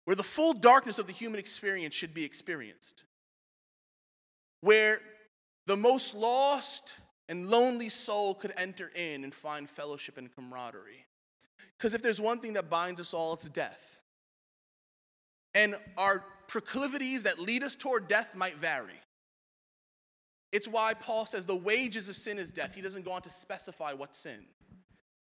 where 0.04 0.14
the 0.14 0.22
full 0.22 0.52
darkness 0.52 1.00
of 1.00 1.08
the 1.08 1.12
human 1.12 1.40
experience 1.40 1.96
should 1.96 2.14
be 2.14 2.24
experienced, 2.24 3.02
where 4.60 5.00
the 5.66 5.76
most 5.76 6.14
lost 6.14 6.94
and 7.28 7.50
lonely 7.50 7.88
soul 7.88 8.34
could 8.34 8.54
enter 8.56 8.92
in 8.94 9.24
and 9.24 9.34
find 9.34 9.68
fellowship 9.68 10.16
and 10.16 10.32
camaraderie. 10.32 11.06
Because 11.76 11.92
if 11.92 12.02
there's 12.02 12.20
one 12.20 12.38
thing 12.38 12.52
that 12.52 12.70
binds 12.70 13.00
us 13.00 13.12
all, 13.12 13.32
it's 13.32 13.48
death. 13.48 13.97
And 15.58 15.74
our 15.96 16.22
proclivities 16.46 17.24
that 17.24 17.40
lead 17.40 17.64
us 17.64 17.74
toward 17.74 18.06
death 18.06 18.36
might 18.36 18.54
vary. 18.58 19.00
It's 20.52 20.68
why 20.68 20.94
Paul 20.94 21.26
says 21.26 21.46
the 21.46 21.56
wages 21.56 22.08
of 22.08 22.14
sin 22.14 22.38
is 22.38 22.52
death. 22.52 22.76
He 22.76 22.80
doesn't 22.80 23.04
go 23.04 23.10
on 23.10 23.22
to 23.22 23.30
specify 23.30 23.92
what 23.92 24.14
sin. 24.14 24.46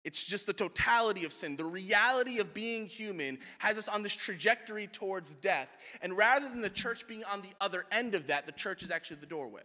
It's 0.05 0.25
just 0.25 0.47
the 0.47 0.53
totality 0.53 1.25
of 1.25 1.33
sin. 1.33 1.57
The 1.57 1.65
reality 1.65 2.39
of 2.39 2.55
being 2.55 2.87
human 2.87 3.41
has 3.59 3.77
us 3.77 3.89
on 3.89 4.05
this 4.05 4.15
trajectory 4.15 4.87
towards 4.87 5.35
death. 5.35 5.77
And 6.01 6.17
rather 6.17 6.49
than 6.49 6.61
the 6.61 6.71
church 6.71 7.09
being 7.09 7.25
on 7.25 7.43
the 7.43 7.51
other 7.61 7.85
end 7.91 8.15
of 8.15 8.29
that, 8.29 8.47
the 8.47 8.53
church 8.53 8.85
is 8.85 8.93
actually 8.93 9.17
the 9.17 9.27
doorway. 9.27 9.63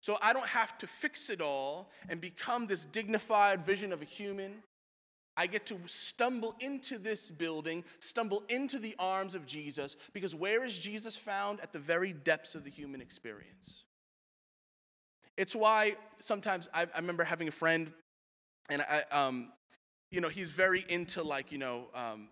So 0.00 0.18
I 0.20 0.34
don't 0.34 0.46
have 0.48 0.76
to 0.78 0.86
fix 0.86 1.30
it 1.30 1.40
all 1.40 1.90
and 2.10 2.20
become 2.20 2.66
this 2.66 2.84
dignified 2.84 3.64
vision 3.64 3.90
of 3.90 4.02
a 4.02 4.04
human 4.04 4.62
I 5.36 5.46
get 5.46 5.66
to 5.66 5.78
stumble 5.86 6.54
into 6.60 6.98
this 6.98 7.30
building, 7.30 7.84
stumble 7.98 8.44
into 8.48 8.78
the 8.78 8.94
arms 8.98 9.34
of 9.34 9.46
Jesus, 9.46 9.96
because 10.12 10.34
where 10.34 10.64
is 10.64 10.78
Jesus 10.78 11.16
found? 11.16 11.60
At 11.60 11.72
the 11.72 11.78
very 11.78 12.12
depths 12.12 12.54
of 12.54 12.64
the 12.64 12.70
human 12.70 13.00
experience. 13.00 13.84
It's 15.36 15.56
why 15.56 15.96
sometimes 16.20 16.68
I, 16.72 16.82
I 16.82 16.98
remember 16.98 17.24
having 17.24 17.48
a 17.48 17.52
friend, 17.52 17.92
and 18.70 18.82
I, 18.82 19.02
um, 19.10 19.52
you 20.10 20.20
know, 20.20 20.28
he's 20.28 20.50
very 20.50 20.84
into 20.88 21.24
like, 21.24 21.50
you 21.50 21.58
know, 21.58 21.88
um, 21.94 22.28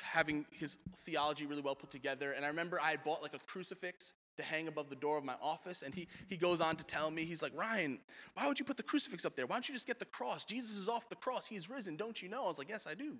having 0.00 0.46
his 0.50 0.78
theology 0.98 1.46
really 1.46 1.62
well 1.62 1.74
put 1.74 1.90
together. 1.90 2.32
And 2.32 2.44
I 2.44 2.48
remember 2.48 2.80
I 2.82 2.92
had 2.92 3.04
bought 3.04 3.22
like 3.22 3.34
a 3.34 3.38
crucifix 3.46 4.12
to 4.36 4.42
hang 4.42 4.68
above 4.68 4.88
the 4.90 4.96
door 4.96 5.18
of 5.18 5.24
my 5.24 5.34
office. 5.42 5.82
And 5.82 5.94
he, 5.94 6.08
he 6.28 6.36
goes 6.36 6.60
on 6.60 6.76
to 6.76 6.84
tell 6.84 7.10
me, 7.10 7.24
he's 7.24 7.42
like, 7.42 7.52
Ryan, 7.54 7.98
why 8.34 8.46
would 8.46 8.58
you 8.58 8.64
put 8.64 8.76
the 8.76 8.82
crucifix 8.82 9.24
up 9.24 9.36
there? 9.36 9.46
Why 9.46 9.56
don't 9.56 9.68
you 9.68 9.74
just 9.74 9.86
get 9.86 9.98
the 9.98 10.04
cross? 10.04 10.44
Jesus 10.44 10.76
is 10.76 10.88
off 10.88 11.08
the 11.08 11.16
cross. 11.16 11.46
He's 11.46 11.70
risen. 11.70 11.96
Don't 11.96 12.20
you 12.22 12.28
know? 12.28 12.44
I 12.44 12.48
was 12.48 12.58
like, 12.58 12.68
yes, 12.68 12.86
I 12.86 12.94
do. 12.94 13.16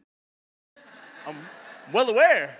I'm 1.27 1.37
well 1.93 2.09
aware. 2.09 2.57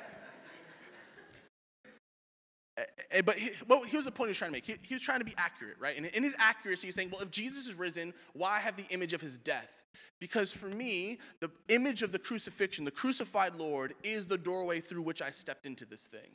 Eh, 2.79 2.83
eh, 3.11 3.23
but 3.23 3.37
he, 3.37 3.51
here's 3.87 4.05
the 4.05 4.11
point 4.11 4.29
he 4.29 4.31
was 4.31 4.39
trying 4.39 4.51
to 4.51 4.57
make. 4.57 4.67
He, 4.67 4.77
he 4.83 4.95
was 4.95 5.03
trying 5.03 5.21
to 5.21 5.25
be 5.25 5.35
accurate, 5.39 5.77
right? 5.79 5.97
And 5.97 6.07
in 6.07 6.23
his 6.23 6.37
accuracy, 6.39 6.89
he's 6.89 6.95
saying, 6.95 7.11
well, 7.11 7.23
if 7.23 7.31
Jesus 7.31 7.67
is 7.67 7.75
risen, 7.75 8.13
why 8.35 8.59
have 8.59 8.77
the 8.77 8.87
image 8.91 9.13
of 9.13 9.21
his 9.21 9.39
death? 9.39 9.85
Because 10.21 10.53
for 10.53 10.69
me, 10.69 11.19
the 11.41 11.51
image 11.69 12.03
of 12.03 12.13
the 12.13 12.19
crucifixion, 12.19 12.85
the 12.85 12.91
crucified 12.91 13.55
Lord, 13.57 13.95
is 14.03 14.27
the 14.27 14.39
doorway 14.39 14.81
through 14.81 15.03
which 15.03 15.23
I 15.23 15.31
stepped 15.31 15.67
into 15.67 15.85
this 15.85 16.07
thing. 16.07 16.33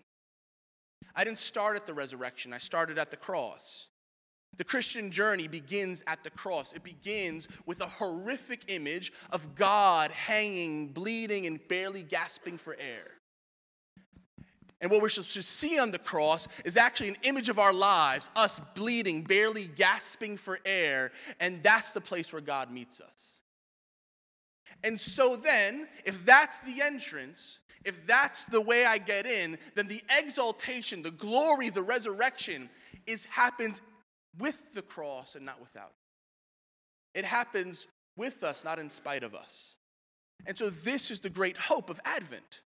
I 1.16 1.24
didn't 1.24 1.40
start 1.40 1.76
at 1.76 1.86
the 1.86 1.94
resurrection, 1.94 2.54
I 2.54 2.58
started 2.58 2.98
at 2.98 3.12
the 3.12 3.18
cross. 3.18 3.88
The 4.58 4.64
Christian 4.66 5.12
journey 5.12 5.48
begins 5.48 6.04
at 6.08 6.26
the 6.26 6.30
cross. 6.30 6.74
It 6.74 6.84
begins 6.84 7.48
with 7.66 7.80
a 7.80 7.88
horrific 7.88 8.64
image 8.68 9.14
of 9.32 9.56
God 9.56 10.12
hanging, 10.12 10.90
bleeding, 10.90 11.46
and 11.46 11.66
barely 11.70 12.04
gasping 12.04 12.58
for 12.58 12.76
air. 12.78 13.12
And 14.82 14.90
what 14.90 15.10
supposed 15.12 15.34
to 15.36 15.44
see 15.44 15.80
on 15.80 15.92
the 15.92 16.00
cross 16.00 16.48
is 16.66 16.76
actually 16.76 17.10
an 17.10 17.18
image 17.22 17.50
of 17.50 17.60
our 17.60 17.72
lives, 17.72 18.32
us 18.36 18.60
bleeding, 18.74 19.24
barely 19.24 19.68
gasping 19.68 20.38
for 20.38 20.60
air, 20.66 21.12
and 21.40 21.62
that's 21.62 21.94
the 21.94 22.02
place 22.02 22.34
where 22.34 22.42
God 22.42 22.72
meets 22.72 23.00
us. 23.00 23.42
And 24.84 25.00
so 25.00 25.36
then, 25.36 25.88
if 26.04 26.26
that's 26.26 26.60
the 26.62 26.82
entrance, 26.82 27.60
if 27.84 28.06
that's 28.06 28.46
the 28.46 28.62
way 28.62 28.86
I 28.86 28.98
get 28.98 29.26
in, 29.26 29.58
then 29.76 29.88
the 29.88 30.04
exaltation, 30.18 31.02
the 31.02 31.12
glory, 31.12 31.70
the 31.70 31.82
resurrection 31.82 32.70
is 33.08 33.26
happens 33.26 33.82
with 34.38 34.62
the 34.74 34.82
cross 34.82 35.36
and 35.36 35.46
not 35.46 35.60
without. 35.60 35.94
It 37.14 37.26
happens 37.26 37.88
with 38.16 38.44
us, 38.44 38.64
not 38.64 38.80
in 38.80 38.90
spite 38.90 39.24
of 39.24 39.34
us. 39.34 39.76
And 40.46 40.58
so 40.58 40.70
this 40.70 41.12
is 41.12 41.20
the 41.20 41.30
great 41.30 41.58
hope 41.58 41.90
of 41.90 42.00
Advent. 42.06 42.62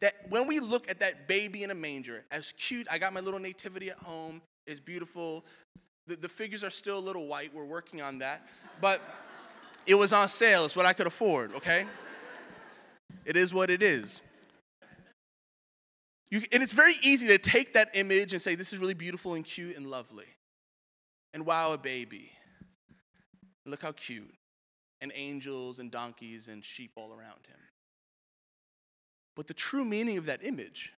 That 0.00 0.14
when 0.30 0.46
we 0.46 0.60
look 0.60 0.90
at 0.90 1.00
that 1.00 1.28
baby 1.28 1.62
in 1.62 1.70
a 1.70 1.74
manger, 1.74 2.24
as 2.30 2.52
cute, 2.56 2.86
I 2.90 2.98
got 2.98 3.12
my 3.12 3.20
little 3.20 3.40
nativity 3.40 3.90
at 3.90 3.98
home, 3.98 4.40
it's 4.66 4.80
beautiful. 4.80 5.44
The, 6.06 6.16
the 6.16 6.28
figures 6.28 6.64
are 6.64 6.70
still 6.70 6.98
a 6.98 7.00
little 7.00 7.26
white, 7.26 7.52
we're 7.52 7.64
working 7.64 8.00
on 8.00 8.18
that. 8.20 8.46
But 8.80 9.02
it 9.86 9.94
was 9.94 10.12
on 10.12 10.28
sale, 10.28 10.64
it's 10.64 10.76
what 10.76 10.86
I 10.86 10.92
could 10.92 11.06
afford, 11.06 11.54
okay? 11.56 11.84
It 13.24 13.36
is 13.36 13.52
what 13.52 13.68
it 13.68 13.82
is. 13.82 14.22
You, 16.30 16.42
and 16.52 16.62
it's 16.62 16.72
very 16.72 16.94
easy 17.02 17.26
to 17.28 17.38
take 17.38 17.72
that 17.74 17.90
image 17.94 18.32
and 18.32 18.40
say, 18.40 18.54
this 18.54 18.72
is 18.72 18.78
really 18.78 18.94
beautiful 18.94 19.34
and 19.34 19.44
cute 19.44 19.76
and 19.76 19.86
lovely. 19.86 20.26
And 21.34 21.44
wow, 21.44 21.72
a 21.72 21.78
baby. 21.78 22.30
Look 23.66 23.82
how 23.82 23.92
cute. 23.92 24.34
And 25.00 25.12
angels 25.14 25.78
and 25.78 25.90
donkeys 25.90 26.48
and 26.48 26.64
sheep 26.64 26.92
all 26.96 27.12
around 27.12 27.46
him. 27.46 27.56
But 29.34 29.46
the 29.46 29.54
true 29.54 29.84
meaning 29.84 30.18
of 30.18 30.26
that 30.26 30.44
image 30.44 30.92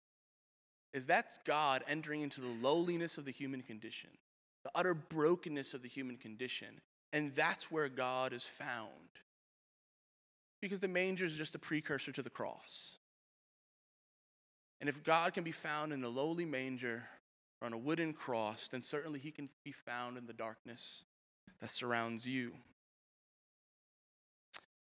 is 0.93 1.07
that's 1.07 1.39
God 1.47 1.83
entering 1.89 2.21
into 2.21 2.41
the 2.41 2.55
lowliness 2.61 3.17
of 3.17 3.25
the 3.25 3.31
human 3.31 3.63
condition, 3.63 4.11
the 4.65 4.71
utter 4.75 4.95
brokenness 4.95 5.73
of 5.73 5.83
the 5.83 5.89
human 5.89 6.17
condition. 6.17 6.81
And 7.13 7.35
that's 7.35 7.71
where 7.71 7.89
God 7.89 8.33
is 8.33 8.45
found. 8.45 8.89
Because 10.61 10.81
the 10.81 10.89
manger 10.89 11.25
is 11.25 11.35
just 11.35 11.55
a 11.55 11.59
precursor 11.59 12.13
to 12.13 12.23
the 12.23 12.31
cross. 12.31 12.97
And 14.83 14.89
if 14.89 15.05
God 15.05 15.33
can 15.33 15.45
be 15.45 15.53
found 15.53 15.93
in 15.93 16.03
a 16.03 16.09
lowly 16.09 16.45
manger 16.45 17.05
or 17.61 17.67
on 17.67 17.73
a 17.73 17.79
wooden 17.79 18.13
cross, 18.13 18.67
then 18.67 18.83
certainly 18.83 19.21
he 19.21 19.31
can 19.31 19.49
be 19.65 19.71
found 19.71 20.19
in 20.19 20.27
the 20.27 20.33
darkness 20.33 21.05
that 21.61 21.71
surrounds 21.71 22.27
you. 22.27 22.51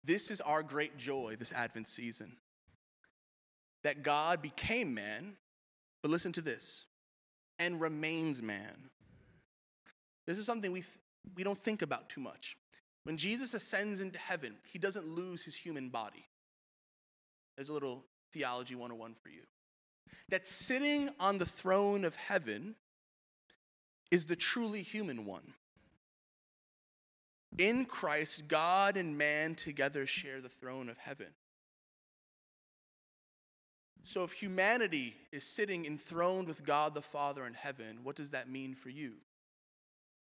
This 0.04 0.30
is 0.30 0.40
our 0.40 0.62
great 0.62 0.96
joy 0.96 1.34
this 1.36 1.52
Advent 1.52 1.88
season 1.88 2.36
that 3.82 4.04
God 4.04 4.40
became 4.40 4.94
man, 4.94 5.32
but 6.02 6.12
listen 6.12 6.30
to 6.34 6.40
this, 6.40 6.86
and 7.58 7.80
remains 7.80 8.40
man. 8.40 8.90
This 10.24 10.38
is 10.38 10.46
something 10.46 10.70
we, 10.70 10.82
th- 10.82 10.98
we 11.34 11.42
don't 11.42 11.58
think 11.58 11.82
about 11.82 12.08
too 12.08 12.20
much. 12.20 12.56
When 13.02 13.16
Jesus 13.16 13.54
ascends 13.54 14.00
into 14.00 14.20
heaven, 14.20 14.54
he 14.68 14.78
doesn't 14.78 15.08
lose 15.08 15.42
his 15.42 15.56
human 15.56 15.88
body. 15.88 16.28
There's 17.56 17.70
a 17.70 17.74
little 17.74 18.04
theology 18.32 18.76
101 18.76 19.14
for 19.20 19.30
you 19.30 19.42
that 20.28 20.46
sitting 20.46 21.10
on 21.18 21.38
the 21.38 21.46
throne 21.46 22.04
of 22.04 22.16
heaven 22.16 22.76
is 24.10 24.26
the 24.26 24.36
truly 24.36 24.82
human 24.82 25.24
one. 25.24 25.54
In 27.58 27.84
Christ, 27.84 28.48
God 28.48 28.96
and 28.96 29.18
man 29.18 29.54
together 29.54 30.06
share 30.06 30.40
the 30.40 30.48
throne 30.48 30.88
of 30.88 30.98
heaven. 30.98 31.28
So, 34.04 34.24
if 34.24 34.32
humanity 34.32 35.14
is 35.30 35.44
sitting 35.44 35.84
enthroned 35.84 36.48
with 36.48 36.64
God 36.64 36.94
the 36.94 37.02
Father 37.02 37.46
in 37.46 37.54
heaven, 37.54 37.98
what 38.02 38.16
does 38.16 38.30
that 38.30 38.48
mean 38.48 38.74
for 38.74 38.88
you? 38.88 39.14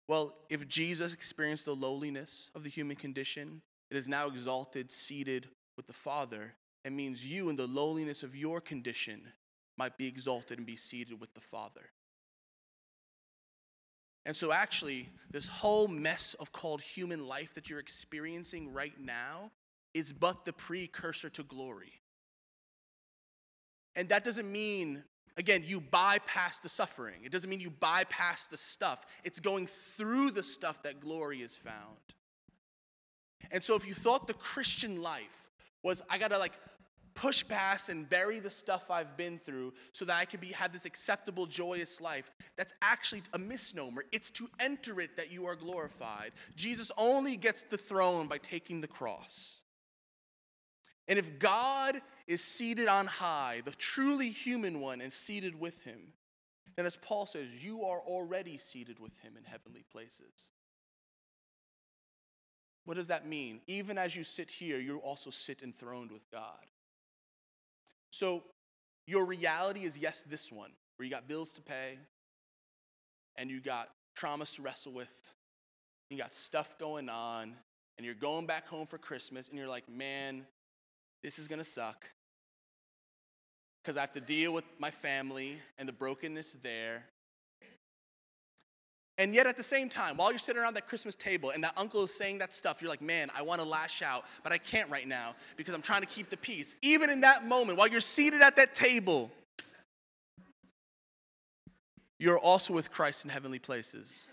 Well, 0.08 0.36
if 0.48 0.68
Jesus 0.68 1.12
experienced 1.12 1.64
the 1.64 1.74
lowliness 1.74 2.50
of 2.54 2.62
the 2.62 2.70
human 2.70 2.96
condition, 2.96 3.62
it 3.90 3.96
is 3.96 4.08
now 4.08 4.28
exalted, 4.28 4.90
seated 4.90 5.48
with 5.76 5.86
the 5.88 5.92
Father. 5.92 6.54
It 6.84 6.92
means 6.92 7.28
you, 7.28 7.48
in 7.48 7.56
the 7.56 7.66
lowliness 7.66 8.22
of 8.22 8.36
your 8.36 8.60
condition, 8.60 9.22
might 9.76 9.96
be 9.96 10.06
exalted 10.06 10.58
and 10.58 10.66
be 10.66 10.76
seated 10.76 11.20
with 11.20 11.32
the 11.34 11.40
Father. 11.40 11.90
And 14.26 14.34
so, 14.34 14.52
actually, 14.52 15.08
this 15.30 15.46
whole 15.46 15.86
mess 15.86 16.34
of 16.40 16.50
called 16.50 16.80
human 16.80 17.28
life 17.28 17.54
that 17.54 17.70
you're 17.70 17.78
experiencing 17.78 18.72
right 18.72 18.98
now 19.00 19.52
is 19.94 20.12
but 20.12 20.44
the 20.44 20.52
precursor 20.52 21.30
to 21.30 21.44
glory. 21.44 21.92
And 23.94 24.08
that 24.08 24.24
doesn't 24.24 24.50
mean, 24.50 25.04
again, 25.36 25.62
you 25.64 25.80
bypass 25.80 26.58
the 26.58 26.68
suffering. 26.68 27.20
It 27.24 27.30
doesn't 27.30 27.48
mean 27.48 27.60
you 27.60 27.70
bypass 27.70 28.46
the 28.46 28.56
stuff. 28.56 29.06
It's 29.22 29.38
going 29.38 29.68
through 29.68 30.32
the 30.32 30.42
stuff 30.42 30.82
that 30.82 30.98
glory 31.00 31.40
is 31.40 31.54
found. 31.54 31.96
And 33.52 33.62
so, 33.62 33.76
if 33.76 33.86
you 33.86 33.94
thought 33.94 34.26
the 34.26 34.34
Christian 34.34 35.02
life 35.02 35.48
was, 35.84 36.02
I 36.10 36.18
gotta 36.18 36.36
like 36.36 36.58
push 37.16 37.46
past 37.48 37.88
and 37.88 38.08
bury 38.08 38.38
the 38.38 38.50
stuff 38.50 38.90
I've 38.90 39.16
been 39.16 39.40
through 39.44 39.72
so 39.90 40.04
that 40.04 40.16
I 40.16 40.26
could 40.26 40.40
be, 40.40 40.48
have 40.48 40.72
this 40.72 40.84
acceptable, 40.84 41.46
joyous 41.46 42.00
life. 42.00 42.30
That's 42.56 42.74
actually 42.82 43.22
a 43.32 43.38
misnomer. 43.38 44.04
It's 44.12 44.30
to 44.32 44.48
enter 44.60 45.00
it 45.00 45.16
that 45.16 45.32
you 45.32 45.46
are 45.46 45.56
glorified. 45.56 46.32
Jesus 46.54 46.92
only 46.96 47.36
gets 47.36 47.64
the 47.64 47.78
throne 47.78 48.28
by 48.28 48.38
taking 48.38 48.80
the 48.80 48.86
cross. 48.86 49.62
And 51.08 51.18
if 51.18 51.38
God 51.38 52.00
is 52.26 52.42
seated 52.44 52.86
on 52.86 53.06
high, 53.06 53.62
the 53.64 53.72
truly 53.72 54.28
human 54.28 54.80
one, 54.80 55.00
and 55.00 55.12
seated 55.12 55.58
with 55.58 55.82
him, 55.84 56.12
then 56.76 56.84
as 56.84 56.96
Paul 56.96 57.26
says, 57.26 57.46
you 57.60 57.84
are 57.84 58.00
already 58.00 58.58
seated 58.58 59.00
with 59.00 59.18
him 59.20 59.34
in 59.36 59.44
heavenly 59.44 59.84
places. 59.90 60.50
What 62.84 62.96
does 62.96 63.08
that 63.08 63.26
mean? 63.26 63.60
Even 63.66 63.98
as 63.98 64.14
you 64.14 64.22
sit 64.22 64.50
here, 64.50 64.78
you 64.78 64.98
also 64.98 65.30
sit 65.30 65.62
enthroned 65.62 66.12
with 66.12 66.30
God. 66.30 66.66
So 68.16 68.44
your 69.06 69.26
reality 69.26 69.84
is 69.84 69.98
yes, 69.98 70.22
this 70.22 70.50
one, 70.50 70.70
where 70.96 71.04
you 71.04 71.10
got 71.10 71.28
bills 71.28 71.50
to 71.50 71.60
pay 71.60 71.98
and 73.36 73.50
you 73.50 73.60
got 73.60 73.90
traumas 74.18 74.54
to 74.54 74.62
wrestle 74.62 74.92
with, 74.92 75.34
you 76.08 76.16
got 76.16 76.32
stuff 76.32 76.78
going 76.78 77.10
on, 77.10 77.52
and 77.98 78.06
you're 78.06 78.14
going 78.14 78.46
back 78.46 78.66
home 78.68 78.86
for 78.86 78.96
Christmas, 78.96 79.50
and 79.50 79.58
you're 79.58 79.68
like, 79.68 79.86
man, 79.86 80.46
this 81.22 81.38
is 81.38 81.46
gonna 81.46 81.62
suck. 81.62 82.06
Because 83.84 83.98
I 83.98 84.00
have 84.00 84.12
to 84.12 84.20
deal 84.22 84.54
with 84.54 84.64
my 84.78 84.90
family 84.90 85.58
and 85.76 85.86
the 85.86 85.92
brokenness 85.92 86.52
there, 86.62 87.04
and 89.18 89.34
yet, 89.34 89.46
at 89.46 89.56
the 89.56 89.62
same 89.62 89.88
time, 89.88 90.18
while 90.18 90.30
you're 90.30 90.38
sitting 90.38 90.60
around 90.60 90.74
that 90.74 90.86
Christmas 90.86 91.14
table 91.14 91.50
and 91.50 91.64
that 91.64 91.72
uncle 91.78 92.04
is 92.04 92.12
saying 92.12 92.38
that 92.38 92.52
stuff, 92.52 92.82
you're 92.82 92.90
like, 92.90 93.00
man, 93.00 93.30
I 93.34 93.42
want 93.42 93.62
to 93.62 93.66
lash 93.66 94.02
out, 94.02 94.24
but 94.42 94.52
I 94.52 94.58
can't 94.58 94.90
right 94.90 95.08
now 95.08 95.34
because 95.56 95.74
I'm 95.74 95.80
trying 95.80 96.02
to 96.02 96.06
keep 96.06 96.28
the 96.28 96.36
peace. 96.36 96.76
Even 96.82 97.08
in 97.08 97.22
that 97.22 97.46
moment, 97.46 97.78
while 97.78 97.88
you're 97.88 98.02
seated 98.02 98.42
at 98.42 98.56
that 98.56 98.74
table, 98.74 99.30
you're 102.18 102.38
also 102.38 102.74
with 102.74 102.90
Christ 102.90 103.24
in 103.24 103.30
heavenly 103.30 103.58
places. 103.58 104.28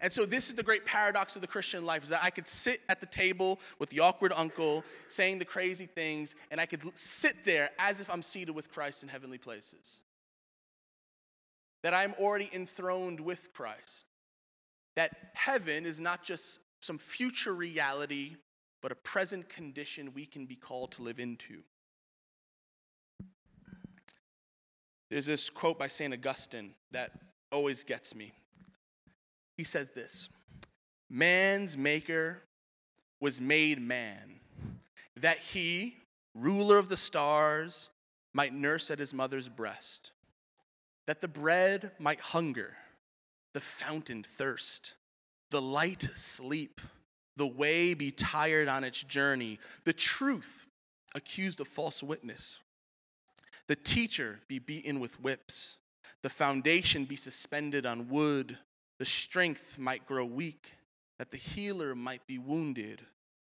And 0.00 0.12
so 0.12 0.26
this 0.26 0.48
is 0.48 0.56
the 0.56 0.64
great 0.64 0.84
paradox 0.84 1.36
of 1.36 1.42
the 1.42 1.48
Christian 1.48 1.86
life 1.86 2.02
is 2.02 2.08
that 2.08 2.24
I 2.24 2.30
could 2.30 2.48
sit 2.48 2.80
at 2.88 3.00
the 3.00 3.06
table 3.06 3.60
with 3.78 3.88
the 3.90 4.00
awkward 4.00 4.32
uncle 4.34 4.82
saying 5.06 5.38
the 5.38 5.44
crazy 5.44 5.86
things 5.86 6.34
and 6.50 6.60
I 6.60 6.66
could 6.66 6.82
sit 6.98 7.44
there 7.44 7.70
as 7.78 8.00
if 8.00 8.10
I'm 8.10 8.22
seated 8.22 8.52
with 8.52 8.72
Christ 8.72 9.04
in 9.04 9.08
heavenly 9.08 9.38
places. 9.38 10.00
That 11.82 11.94
I'm 11.94 12.14
already 12.18 12.50
enthroned 12.52 13.20
with 13.20 13.52
Christ. 13.52 14.06
That 14.96 15.32
heaven 15.34 15.86
is 15.86 16.00
not 16.00 16.22
just 16.22 16.60
some 16.80 16.98
future 16.98 17.54
reality 17.54 18.36
but 18.82 18.92
a 18.92 18.96
present 18.96 19.48
condition 19.48 20.12
we 20.12 20.26
can 20.26 20.44
be 20.44 20.56
called 20.56 20.92
to 20.92 21.02
live 21.02 21.20
into. 21.20 21.62
There's 25.08 25.26
this 25.26 25.48
quote 25.48 25.78
by 25.78 25.86
St. 25.86 26.12
Augustine 26.12 26.74
that 26.90 27.12
always 27.52 27.84
gets 27.84 28.14
me. 28.14 28.32
He 29.56 29.64
says 29.64 29.90
this 29.90 30.28
Man's 31.08 31.76
maker 31.76 32.42
was 33.20 33.40
made 33.40 33.80
man, 33.80 34.40
that 35.16 35.38
he, 35.38 35.96
ruler 36.34 36.78
of 36.78 36.88
the 36.88 36.96
stars, 36.96 37.88
might 38.34 38.52
nurse 38.52 38.90
at 38.90 38.98
his 38.98 39.14
mother's 39.14 39.48
breast, 39.48 40.10
that 41.06 41.20
the 41.20 41.28
bread 41.28 41.92
might 41.98 42.20
hunger, 42.20 42.76
the 43.54 43.60
fountain 43.60 44.22
thirst, 44.22 44.94
the 45.50 45.62
light 45.62 46.08
sleep, 46.14 46.80
the 47.36 47.46
way 47.46 47.94
be 47.94 48.10
tired 48.10 48.68
on 48.68 48.84
its 48.84 49.02
journey, 49.02 49.58
the 49.84 49.92
truth 49.92 50.66
accused 51.14 51.60
of 51.60 51.68
false 51.68 52.02
witness, 52.02 52.60
the 53.68 53.76
teacher 53.76 54.40
be 54.48 54.58
beaten 54.58 55.00
with 55.00 55.20
whips, 55.20 55.78
the 56.22 56.30
foundation 56.30 57.04
be 57.04 57.16
suspended 57.16 57.84
on 57.84 58.08
wood, 58.08 58.58
the 58.98 59.06
strength 59.06 59.78
might 59.78 60.06
grow 60.06 60.24
weak, 60.24 60.72
that 61.18 61.30
the 61.30 61.36
healer 61.36 61.94
might 61.94 62.26
be 62.26 62.38
wounded, 62.38 63.02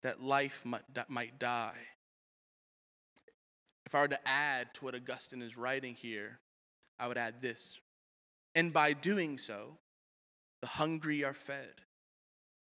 that 0.01 0.21
life 0.21 0.65
might 0.65 1.39
die. 1.39 1.77
If 3.85 3.95
I 3.95 4.01
were 4.01 4.07
to 4.07 4.27
add 4.27 4.73
to 4.75 4.85
what 4.85 4.95
Augustine 4.95 5.41
is 5.41 5.57
writing 5.57 5.95
here, 5.95 6.39
I 6.99 7.07
would 7.07 7.17
add 7.17 7.41
this. 7.41 7.79
And 8.55 8.73
by 8.73 8.93
doing 8.93 9.38
so, 9.38 9.77
the 10.62 10.67
hungry 10.67 11.23
are 11.23 11.33
fed, 11.33 11.73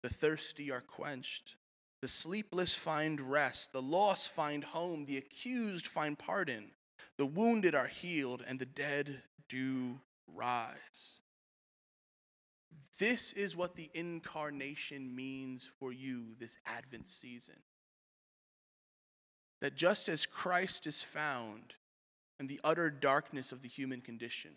the 0.03 0.09
thirsty 0.09 0.71
are 0.71 0.81
quenched, 0.81 1.55
the 2.01 2.07
sleepless 2.07 2.73
find 2.73 3.19
rest, 3.19 3.73
the 3.73 3.81
lost 3.81 4.29
find 4.29 4.63
home, 4.63 5.05
the 5.05 5.17
accused 5.17 5.87
find 5.87 6.17
pardon, 6.17 6.71
the 7.17 7.25
wounded 7.25 7.75
are 7.75 7.87
healed, 7.87 8.43
and 8.47 8.59
the 8.59 8.65
dead 8.65 9.21
do 9.49 9.99
rise. 10.27 11.19
This 12.99 13.33
is 13.33 13.55
what 13.55 13.75
the 13.75 13.89
incarnation 13.93 15.15
means 15.15 15.67
for 15.79 15.91
you 15.91 16.35
this 16.39 16.57
Advent 16.65 17.09
season. 17.09 17.57
That 19.61 19.75
just 19.75 20.09
as 20.09 20.25
Christ 20.25 20.85
is 20.85 21.01
found 21.01 21.75
in 22.41 22.47
the 22.47 22.59
utter 22.63 22.89
darkness 22.89 23.51
of 23.51 23.61
the 23.61 23.67
human 23.67 24.01
condition, 24.01 24.49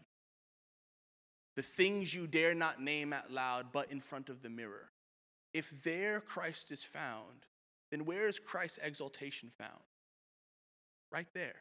the 1.54 1.62
things 1.62 2.14
you 2.14 2.26
dare 2.26 2.54
not 2.54 2.80
name 2.80 3.12
out 3.12 3.30
loud 3.30 3.66
but 3.72 3.92
in 3.92 4.00
front 4.00 4.30
of 4.30 4.40
the 4.40 4.48
mirror, 4.48 4.88
if 5.52 5.70
there 5.84 6.20
Christ 6.20 6.72
is 6.72 6.82
found, 6.82 7.44
then 7.90 8.06
where 8.06 8.26
is 8.26 8.38
Christ's 8.38 8.78
exaltation 8.82 9.50
found? 9.58 9.82
Right 11.12 11.28
there, 11.34 11.56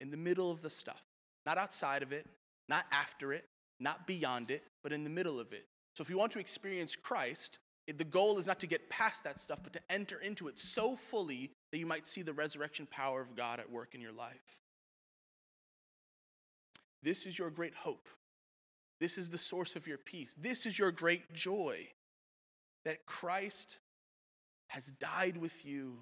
in 0.00 0.10
the 0.10 0.16
middle 0.16 0.52
of 0.52 0.62
the 0.62 0.70
stuff, 0.70 1.02
not 1.44 1.58
outside 1.58 2.04
of 2.04 2.12
it, 2.12 2.24
not 2.68 2.86
after 2.92 3.32
it, 3.32 3.44
not 3.80 4.06
beyond 4.06 4.52
it, 4.52 4.62
but 4.84 4.92
in 4.92 5.02
the 5.02 5.10
middle 5.10 5.40
of 5.40 5.52
it. 5.52 5.66
So 5.96 6.02
if 6.02 6.08
you 6.08 6.16
want 6.16 6.30
to 6.32 6.38
experience 6.38 6.94
Christ, 6.94 7.58
the 7.92 8.04
goal 8.04 8.38
is 8.38 8.46
not 8.46 8.60
to 8.60 8.68
get 8.68 8.88
past 8.88 9.24
that 9.24 9.40
stuff, 9.40 9.58
but 9.64 9.72
to 9.72 9.80
enter 9.90 10.20
into 10.20 10.46
it 10.46 10.60
so 10.60 10.94
fully 10.94 11.50
that 11.72 11.78
you 11.78 11.86
might 11.86 12.06
see 12.06 12.22
the 12.22 12.32
resurrection 12.32 12.86
power 12.88 13.20
of 13.20 13.34
God 13.34 13.58
at 13.58 13.68
work 13.68 13.92
in 13.92 14.00
your 14.00 14.12
life. 14.12 14.60
This 17.06 17.24
is 17.24 17.38
your 17.38 17.50
great 17.50 17.74
hope. 17.76 18.08
This 18.98 19.16
is 19.16 19.30
the 19.30 19.38
source 19.38 19.76
of 19.76 19.86
your 19.86 19.96
peace. 19.96 20.34
This 20.34 20.66
is 20.66 20.76
your 20.76 20.90
great 20.90 21.32
joy 21.32 21.86
that 22.84 23.06
Christ 23.06 23.78
has 24.66 24.86
died 24.86 25.36
with 25.36 25.64
you 25.64 25.98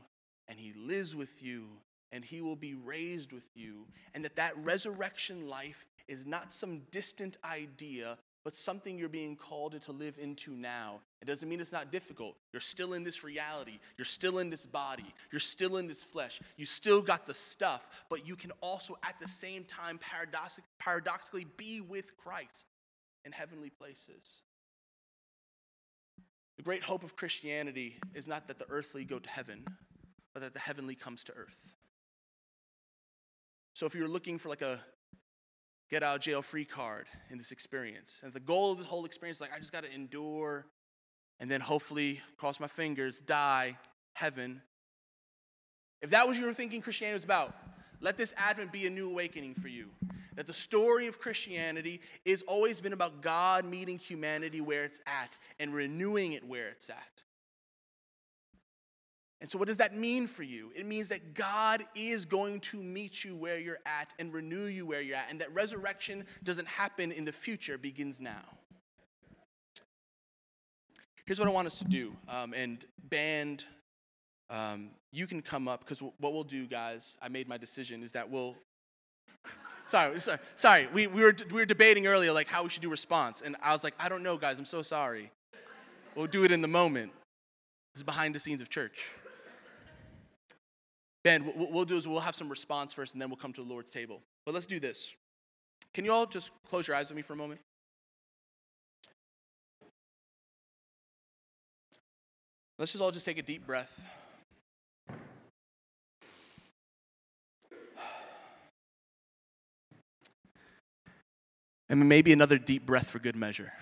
and 0.49 0.59
he 0.59 0.73
lives 0.73 1.15
with 1.15 1.43
you 1.43 1.67
and 2.11 2.25
he 2.25 2.41
will 2.41 2.57
be 2.57 2.73
raised 2.73 3.33
with 3.35 3.47
you 3.55 3.85
and 4.15 4.25
that 4.25 4.37
that 4.37 4.57
resurrection 4.57 5.47
life 5.47 5.85
is 6.09 6.25
not 6.25 6.55
some 6.55 6.81
distant 6.91 7.37
idea 7.45 8.17
but 8.45 8.55
something 8.55 8.99
you're 8.99 9.09
being 9.09 9.37
called 9.37 9.81
to 9.81 9.93
live 9.93 10.19
into 10.19 10.55
now. 10.55 11.01
It 11.23 11.25
doesn't 11.25 11.49
mean 11.49 11.61
it's 11.61 11.73
not 11.73 11.91
difficult. 11.91 12.37
You're 12.53 12.61
still 12.61 12.93
in 12.93 13.03
this 13.03 13.25
reality. 13.25 13.79
You're 13.97 14.05
still 14.05 14.39
in 14.39 14.51
this 14.51 14.67
body. 14.67 15.15
You're 15.33 15.41
still 15.41 15.79
in 15.79 15.87
this 15.87 16.03
flesh. 16.03 16.41
You 16.59 16.67
still 16.67 17.01
got 17.01 17.25
the 17.25 17.33
stuff, 17.33 18.05
but 18.11 18.27
you 18.27 18.37
can 18.37 18.53
also 18.61 18.97
at 19.03 19.19
the 19.19 19.29
same 19.29 19.65
time 19.65 19.99
paradox- 19.99 20.61
paradoxically 20.79 21.47
be 21.57 21.81
with 21.81 22.17
Christ 22.19 22.67
in 23.25 23.33
heavenly 23.33 23.71
places. 23.71 24.43
The 26.59 26.63
great 26.63 26.83
hope 26.83 27.03
of 27.03 27.17
Christianity 27.17 27.97
is 28.15 28.29
not 28.29 28.47
that 28.49 28.59
the 28.59 28.67
earthly 28.69 29.05
go 29.05 29.19
to 29.19 29.29
heaven, 29.29 29.65
but 30.35 30.43
that 30.43 30.53
the 30.53 30.61
heavenly 30.61 30.95
comes 30.95 31.25
to 31.25 31.33
earth. 31.33 31.77
So 33.73 33.87
if 33.87 33.95
you're 33.95 34.07
looking 34.07 34.39
for 34.39 34.51
like 34.51 34.63
a 34.63 34.81
get 35.91 36.03
out 36.03 36.17
of 36.17 36.23
jail 36.23 36.43
free 36.43 36.65
card 36.65 37.07
in 37.31 37.39
this 37.39 37.53
experience, 37.53 38.23
and 38.25 38.33
the 38.33 38.41
goal 38.41 38.73
of 38.73 38.79
this 38.79 38.87
whole 38.87 39.05
experience 39.05 39.39
is 39.39 39.41
like, 39.41 39.55
I 39.55 39.59
just 39.59 39.73
got 39.73 39.85
to 39.85 39.95
endure 39.95 40.67
and 41.41 41.51
then 41.51 41.61
hopefully, 41.61 42.21
cross 42.37 42.61
my 42.61 42.69
fingers, 42.69 43.21
die, 43.21 43.77
heaven. 44.13 44.63
If 46.01 46.11
that 46.11 46.29
was 46.29 46.37
what 46.37 46.43
you 46.43 46.47
were 46.47 46.55
thinking 46.55 46.81
Christianity 46.81 47.15
was 47.15 47.25
about, 47.25 47.55
let 48.01 48.17
this 48.17 48.35
Advent 48.37 48.73
be 48.73 48.87
a 48.87 48.91
new 48.91 49.11
awakening 49.11 49.55
for 49.55 49.69
you. 49.69 49.91
That 50.37 50.47
the 50.47 50.53
story 50.53 51.07
of 51.07 51.19
Christianity 51.19 52.01
has 52.27 52.43
always 52.43 52.81
been 52.81 52.93
about 52.93 53.21
God 53.21 53.65
meeting 53.65 53.99
humanity 53.99 54.61
where 54.61 54.85
it's 54.85 55.01
at 55.07 55.37
and 55.59 55.75
renewing 55.75 56.33
it 56.33 56.45
where 56.45 56.69
it's 56.69 56.91
at. 56.91 57.24
And 59.41 59.51
so, 59.51 59.59
what 59.59 59.69
does 59.69 59.77
that 59.79 59.95
mean 59.95 60.27
for 60.27 60.43
you? 60.43 60.73
It 60.75 60.87
means 60.87 61.09
that 61.09 61.35
God 61.35 61.83
is 61.95 62.25
going 62.25 62.61
to 62.61 62.83
meet 62.83 63.25
you 63.25 63.37
where 63.37 63.59
you're 63.59 63.81
at 63.85 64.15
and 64.19 64.33
renew 64.33 64.65
you 64.65 64.87
where 64.87 65.03
you're 65.03 65.17
at, 65.17 65.27
and 65.31 65.41
that 65.41 65.53
resurrection 65.53 66.25
doesn't 66.43 66.69
happen 66.69 67.13
in 67.13 67.25
the 67.25 67.33
future, 67.33 67.77
begins 67.77 68.21
now. 68.21 68.45
Here's 71.27 71.39
what 71.39 71.49
I 71.49 71.53
want 71.53 71.67
us 71.67 71.79
to 71.79 71.85
do. 71.85 72.15
Um, 72.29 72.53
and, 72.53 72.85
band, 73.09 73.65
um, 74.51 74.91
you 75.11 75.27
can 75.27 75.41
come 75.41 75.69
up 75.69 75.81
because 75.81 76.01
what 76.01 76.33
we'll 76.33 76.45
do, 76.45 76.67
guys, 76.67 77.17
I 77.23 77.29
made 77.29 77.49
my 77.49 77.57
decision, 77.57 78.03
is 78.03 78.13
that 78.13 78.31
we'll 78.31 78.57
sorry, 79.87 80.21
sorry, 80.21 80.39
sorry. 80.55 80.89
We, 80.93 81.07
we, 81.07 81.23
were, 81.23 81.35
we 81.49 81.57
were 81.57 81.65
debating 81.65 82.07
earlier, 82.07 82.33
like, 82.33 82.49
how 82.49 82.63
we 82.63 82.69
should 82.69 82.83
do 82.83 82.91
response. 82.91 83.41
And 83.41 83.57
I 83.63 83.73
was 83.73 83.85
like, 83.85 83.95
I 83.99 84.09
don't 84.09 84.23
know, 84.23 84.37
guys. 84.37 84.59
I'm 84.59 84.67
so 84.67 84.83
sorry. 84.83 85.31
We'll 86.15 86.27
do 86.27 86.45
it 86.45 86.53
in 86.53 86.61
the 86.61 86.69
moment. 86.69 87.13
This 87.95 88.01
is 88.01 88.03
behind 88.03 88.35
the 88.35 88.39
scenes 88.39 88.61
of 88.61 88.69
church. 88.69 89.11
Ben, 91.25 91.43
what 91.43 91.73
we'll 91.73 91.87
do 91.87 91.97
is 91.97 92.07
we'll 92.07 92.21
have 92.21 92.35
some 92.35 92.51
response 92.51 92.93
first, 92.93 93.15
and 93.15 93.23
then 93.23 93.31
we'll 93.31 93.39
come 93.39 93.53
to 93.55 93.63
the 93.63 93.69
Lord's 93.69 93.91
table. 93.91 94.21
But 94.45 94.53
let's 94.53 94.67
do 94.67 94.79
this. 94.79 95.15
Can 95.95 96.05
you 96.05 96.13
all 96.13 96.27
just 96.27 96.51
close 96.69 96.87
your 96.87 96.97
eyes 96.97 97.09
with 97.09 97.17
me 97.17 97.23
for 97.23 97.33
a 97.33 97.37
moment? 97.37 97.61
Let's 102.79 102.93
just 102.93 103.03
all 103.03 103.11
just 103.11 103.25
take 103.25 103.39
a 103.39 103.43
deep 103.43 103.67
breath. 103.67 104.07
And 111.89 112.09
maybe 112.09 112.33
another 112.33 112.59
deep 112.59 112.85
breath 112.85 113.09
for 113.09 113.19
good 113.19 113.37
measure. 113.37 113.73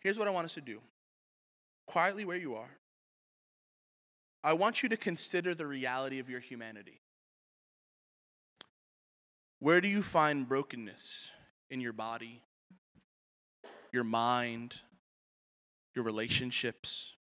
Here's 0.00 0.18
what 0.18 0.28
I 0.28 0.30
want 0.30 0.44
us 0.44 0.54
to 0.54 0.60
do 0.60 0.80
quietly 1.86 2.24
where 2.24 2.36
you 2.36 2.54
are. 2.54 2.70
I 4.44 4.52
want 4.52 4.82
you 4.82 4.88
to 4.90 4.96
consider 4.96 5.54
the 5.54 5.66
reality 5.66 6.18
of 6.18 6.28
your 6.28 6.40
humanity. 6.40 7.00
Where 9.58 9.80
do 9.80 9.88
you 9.88 10.02
find 10.02 10.48
brokenness 10.48 11.30
in 11.70 11.80
your 11.80 11.92
body, 11.92 12.42
your 13.92 14.04
mind, 14.04 14.80
your 15.94 16.04
relationships? 16.04 17.14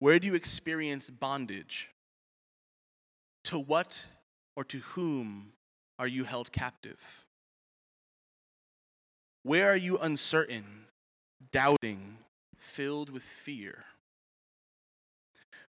Where 0.00 0.18
do 0.18 0.26
you 0.26 0.34
experience 0.34 1.08
bondage? 1.08 1.90
To 3.44 3.58
what 3.58 4.06
or 4.56 4.64
to 4.64 4.78
whom 4.78 5.52
are 5.98 6.08
you 6.08 6.24
held 6.24 6.50
captive? 6.50 7.24
Where 9.44 9.70
are 9.70 9.76
you 9.76 9.98
uncertain, 9.98 10.86
doubting, 11.52 12.18
filled 12.56 13.10
with 13.10 13.22
fear? 13.22 13.84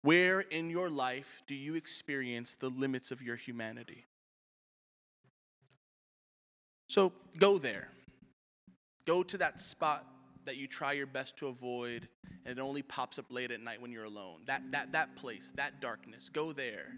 Where 0.01 0.39
in 0.39 0.69
your 0.69 0.89
life 0.89 1.43
do 1.47 1.55
you 1.55 1.75
experience 1.75 2.55
the 2.55 2.69
limits 2.69 3.11
of 3.11 3.21
your 3.21 3.35
humanity? 3.35 4.05
So 6.87 7.11
go 7.37 7.57
there. 7.57 7.89
Go 9.05 9.23
to 9.23 9.37
that 9.37 9.59
spot 9.59 10.05
that 10.45 10.57
you 10.57 10.67
try 10.67 10.93
your 10.93 11.05
best 11.05 11.37
to 11.37 11.47
avoid 11.47 12.07
and 12.45 12.57
it 12.57 12.61
only 12.61 12.81
pops 12.81 13.19
up 13.19 13.25
late 13.29 13.51
at 13.51 13.61
night 13.61 13.81
when 13.81 13.91
you're 13.91 14.05
alone. 14.05 14.39
That, 14.47 14.63
that, 14.71 14.93
that 14.93 15.15
place, 15.15 15.51
that 15.55 15.81
darkness. 15.81 16.29
Go 16.29 16.53
there. 16.53 16.93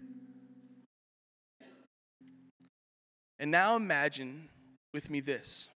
And 3.38 3.50
now 3.50 3.76
imagine 3.76 4.48
with 4.94 5.10
me 5.10 5.20
this 5.20 5.68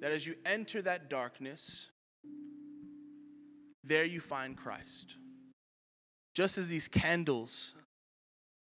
that 0.00 0.12
as 0.12 0.26
you 0.26 0.34
enter 0.46 0.82
that 0.82 1.10
darkness, 1.10 1.88
there 3.84 4.04
you 4.04 4.20
find 4.20 4.56
Christ. 4.56 5.16
Just 6.34 6.58
as 6.58 6.68
these 6.68 6.88
candles, 6.88 7.74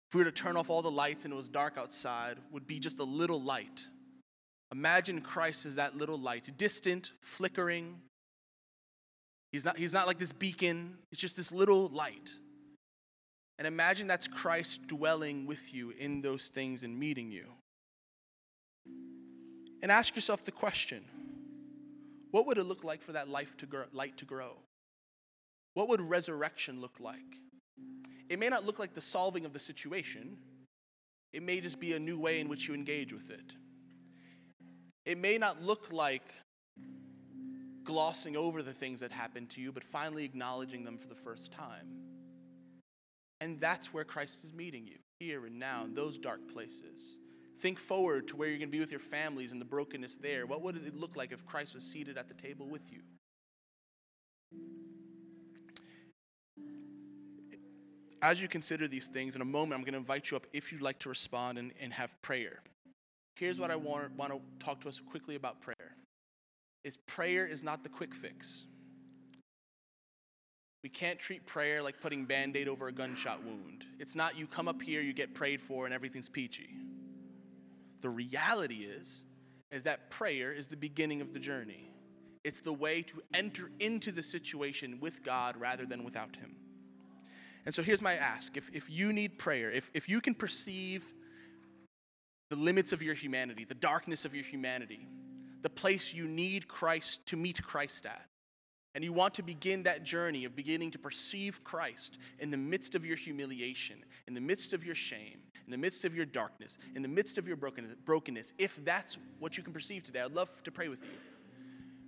if 0.09 0.15
we 0.15 0.21
were 0.21 0.31
to 0.31 0.31
turn 0.31 0.57
off 0.57 0.71
all 0.71 0.83
the 0.83 0.91
lights 0.91 1.25
and 1.25 1.33
it 1.33 1.37
was 1.37 1.49
dark 1.49 1.77
outside, 1.77 2.39
would 2.53 2.67
be 2.67 2.79
just 2.79 3.01
a 3.01 3.05
little 3.05 3.43
light. 3.43 3.89
Imagine 4.73 5.21
Christ 5.21 5.67
as 5.67 5.77
that 5.77 5.97
little 5.97 6.19
light, 6.19 6.51
distant, 6.57 7.13
flickering. 7.21 7.97
He's 9.53 9.65
not, 9.65 9.77
he's 9.77 9.93
not 9.93 10.07
like 10.07 10.19
this 10.19 10.33
beacon, 10.33 10.99
it's 11.11 11.21
just 11.21 11.37
this 11.37 11.53
little 11.53 11.89
light. 11.89 12.31
And 13.59 13.67
imagine 13.67 14.07
that's 14.07 14.29
Christ 14.29 14.87
dwelling 14.87 15.47
with 15.47 15.73
you 15.73 15.95
in 15.99 16.21
those 16.21 16.49
things 16.49 16.83
and 16.83 16.99
meeting 16.99 17.31
you. 17.31 17.47
And 19.83 19.93
ask 19.93 20.15
yourself 20.15 20.45
the 20.45 20.53
question 20.53 21.05
what 22.31 22.47
would 22.47 22.59
it 22.59 22.65
look 22.65 22.85
like 22.85 23.03
for 23.03 23.13
that 23.13 23.29
life 23.29 23.57
to 23.59 23.67
grow, 23.67 23.85
light 23.93 24.17
to 24.19 24.25
grow? 24.25 24.57
What 25.75 25.89
would 25.89 26.01
resurrection 26.01 26.81
look 26.81 26.99
like? 27.01 27.21
It 28.29 28.39
may 28.39 28.49
not 28.49 28.65
look 28.65 28.79
like 28.79 28.95
the 28.95 29.01
solving 29.01 29.45
of 29.45 29.53
the 29.53 29.59
situation, 29.59 30.37
it 31.33 31.43
may 31.43 31.61
just 31.61 31.79
be 31.79 31.93
a 31.93 31.99
new 31.99 32.19
way 32.19 32.41
in 32.41 32.49
which 32.49 32.67
you 32.67 32.75
engage 32.75 33.13
with 33.13 33.31
it. 33.31 33.55
It 35.05 35.19
may 35.19 35.39
not 35.39 35.63
look 35.63 35.93
like 35.93 36.25
glossing 37.85 38.37
over 38.37 38.63
the 38.63 38.73
things 38.73 39.01
that 39.01 39.13
happened 39.13 39.51
to 39.51 39.61
you, 39.61 39.71
but 39.71 39.85
finally 39.85 40.25
acknowledging 40.25 40.85
them 40.85 40.99
for 40.99 41.07
the 41.07 41.15
first 41.15 41.53
time. 41.53 41.87
And 43.41 43.61
that's 43.61 43.95
where 43.95 44.05
Christ 44.05 44.45
is 44.45 44.53
meeting 44.53 44.87
you, 44.87 44.99
here 45.21 45.47
and 45.47 45.59
now, 45.59 45.85
in 45.85 45.95
those 45.95 46.19
dark 46.19 46.41
places. 46.53 47.19
Think 47.59 47.79
forward 47.79 48.29
to 48.29 48.37
where 48.37 48.49
you're 48.49 48.59
going 48.59 48.69
to 48.69 48.73
be 48.73 48.81
with 48.81 48.91
your 48.91 49.01
families 49.01 49.53
and 49.53 49.61
the 49.61 49.65
brokenness 49.65 50.17
there. 50.17 50.47
What 50.47 50.63
would 50.63 50.77
it 50.77 50.97
look 50.97 51.17
like 51.17 51.33
if 51.33 51.47
Christ 51.47 51.75
was 51.75 51.85
seated 51.85 52.19
at 52.19 52.29
the 52.29 52.35
table 52.35 52.67
with 52.69 52.93
you? 52.93 53.01
As 58.23 58.41
you 58.41 58.49
consider 58.49 58.89
these 58.89 59.09
things, 59.09 59.37
in 59.37 59.43
a 59.43 59.47
moment, 59.47 59.75
I'm 59.75 59.83
going 59.83 59.93
to 59.93 59.99
invite 59.99 60.31
you 60.31 60.37
up 60.37 60.47
if 60.53 60.73
you'd 60.73 60.83
like 60.83 60.99
to 61.01 61.09
respond 61.09 61.59
and, 61.59 61.73
and 61.81 61.93
have 61.93 62.21
prayer. 62.23 62.61
Here's 63.37 63.61
what 63.61 63.71
I 63.71 63.77
want, 63.77 64.17
want 64.17 64.33
to 64.33 64.41
talk 64.65 64.81
to 64.81 64.89
us 64.89 65.01
quickly 65.01 65.35
about 65.35 65.61
prayer. 65.61 65.97
Is 66.85 66.97
prayer 66.97 67.47
is 67.47 67.63
not 67.63 67.83
the 67.83 67.89
quick 67.89 68.15
fix. 68.15 68.67
We 70.83 70.89
can't 70.89 71.19
treat 71.19 71.47
prayer 71.47 71.83
like 71.83 72.01
putting 72.01 72.25
band-aid 72.25 72.69
over 72.69 72.89
a 72.89 72.93
gunshot 72.93 73.43
wound. 73.45 73.85
It's 73.99 74.15
not 74.15 74.39
you 74.39 74.47
come 74.47 74.69
up 74.69 74.81
here, 74.81 75.01
you 75.01 75.13
get 75.13 75.35
prayed 75.35 75.61
for, 75.61 75.85
and 75.85 75.93
everything's 75.93 76.29
peachy. 76.29 76.69
The 78.01 78.11
reality 78.11 78.85
is, 78.85 79.25
is 79.71 79.85
that 79.85 80.11
prayer 80.11 80.53
is 80.53 80.69
the 80.69 80.77
beginning 80.77 81.21
of 81.21 81.33
the 81.33 81.39
journey. 81.39 81.91
It's 82.45 82.61
the 82.61 82.73
way 82.73 83.03
to 83.03 83.23
enter 83.35 83.71
into 83.81 84.13
the 84.13 84.23
situation 84.23 84.99
with 85.01 85.25
God 85.25 85.57
rather 85.57 85.85
than 85.85 86.05
without 86.05 86.37
Him. 86.37 86.57
And 87.65 87.75
so 87.75 87.83
here's 87.83 88.01
my 88.01 88.15
ask 88.15 88.57
if, 88.57 88.71
if 88.73 88.89
you 88.89 89.13
need 89.13 89.39
prayer, 89.39 89.71
if, 89.73 89.91
if 89.93 90.09
you 90.09 90.21
can 90.21 90.35
perceive 90.35 91.05
the 92.49 92.57
limits 92.57 92.93
of 92.93 93.03
your 93.03 93.15
humanity, 93.15 93.65
the 93.65 93.75
darkness 93.75 94.25
of 94.25 94.35
your 94.35 94.45
humanity, 94.45 95.09
the 95.63 95.71
place 95.71 96.15
you 96.15 96.29
need 96.29 96.69
Christ 96.69 97.27
to 97.27 97.37
meet 97.37 97.61
Christ 97.63 98.07
at. 98.07 98.25
And 98.95 99.05
you 99.05 99.13
want 99.13 99.35
to 99.35 99.43
begin 99.43 99.83
that 99.83 100.05
journey 100.05 100.45
of 100.45 100.57
beginning 100.57 100.93
to 100.93 100.99
perceive 100.99 101.65
Christ 101.65 102.19
in 102.39 102.51
the 102.51 102.57
midst 102.57 102.95
of 102.95 103.05
your 103.05 103.17
humiliation, 103.17 104.05
in 104.29 104.35
the 104.35 104.41
midst 104.41 104.73
of 104.73 104.85
your 104.85 104.95
shame, 104.95 105.41
in 105.67 105.73
the 105.73 105.79
midst 105.79 106.05
of 106.05 106.15
your 106.15 106.27
darkness, 106.27 106.79
in 106.95 107.03
the 107.03 107.09
midst 107.09 107.39
of 107.39 107.47
your 107.47 107.57
brokenness. 107.57 108.53
If 108.59 108.85
that's 108.85 109.19
what 109.39 109.57
you 109.57 109.63
can 109.63 109.73
perceive 109.73 110.05
today, 110.05 110.21
I'd 110.21 110.33
love 110.33 110.63
to 110.63 110.71
pray 110.71 110.89
with 110.89 111.03
you. 111.03 111.09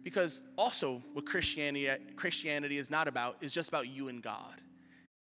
Because 0.04 0.42
also, 0.56 1.02
what 1.12 1.26
Christianity, 1.26 1.90
Christianity 2.16 2.78
is 2.78 2.88
not 2.88 3.08
about 3.08 3.36
is 3.40 3.52
just 3.52 3.68
about 3.68 3.88
you 3.88 4.08
and 4.08 4.22
God. 4.22 4.62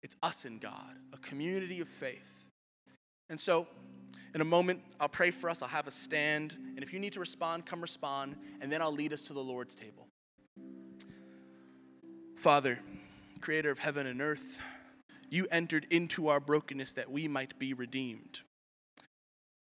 It's 0.03 0.17
us 0.23 0.45
and 0.45 0.61
God, 0.61 0.97
a 1.13 1.19
community 1.19 1.81
of 1.81 1.89
faith. 1.89 2.47
And 3.29 3.39
so, 3.39 3.67
in 4.35 4.41
a 4.41 4.45
moment, 4.45 4.81
I'll 5.01 5.09
pray 5.09 5.33
for 5.33 5.51
us. 5.51 5.61
I'll 5.61 5.69
have 5.69 5.89
a 5.89 5.91
stand. 5.91 6.57
And 6.77 6.83
if 6.83 6.93
you 6.93 7.01
need 7.01 7.13
to 7.15 7.21
respond, 7.21 7.67
come 7.67 7.81
respond. 7.81 8.37
And 8.61 8.71
then 8.71 8.81
I'll 8.81 8.93
lead 8.93 9.13
us 9.13 9.23
to 9.23 9.33
the 9.33 9.41
Lord's 9.41 9.75
table. 9.75 10.07
Father, 12.37 12.79
creator 13.41 13.71
of 13.71 13.79
heaven 13.79 14.07
and 14.07 14.23
earth, 14.23 14.61
you 15.31 15.47
entered 15.51 15.87
into 15.91 16.29
our 16.29 16.41
brokenness 16.41 16.95
that 16.95 17.11
we 17.11 17.29
might 17.29 17.59
be 17.59 17.73
redeemed. 17.73 18.41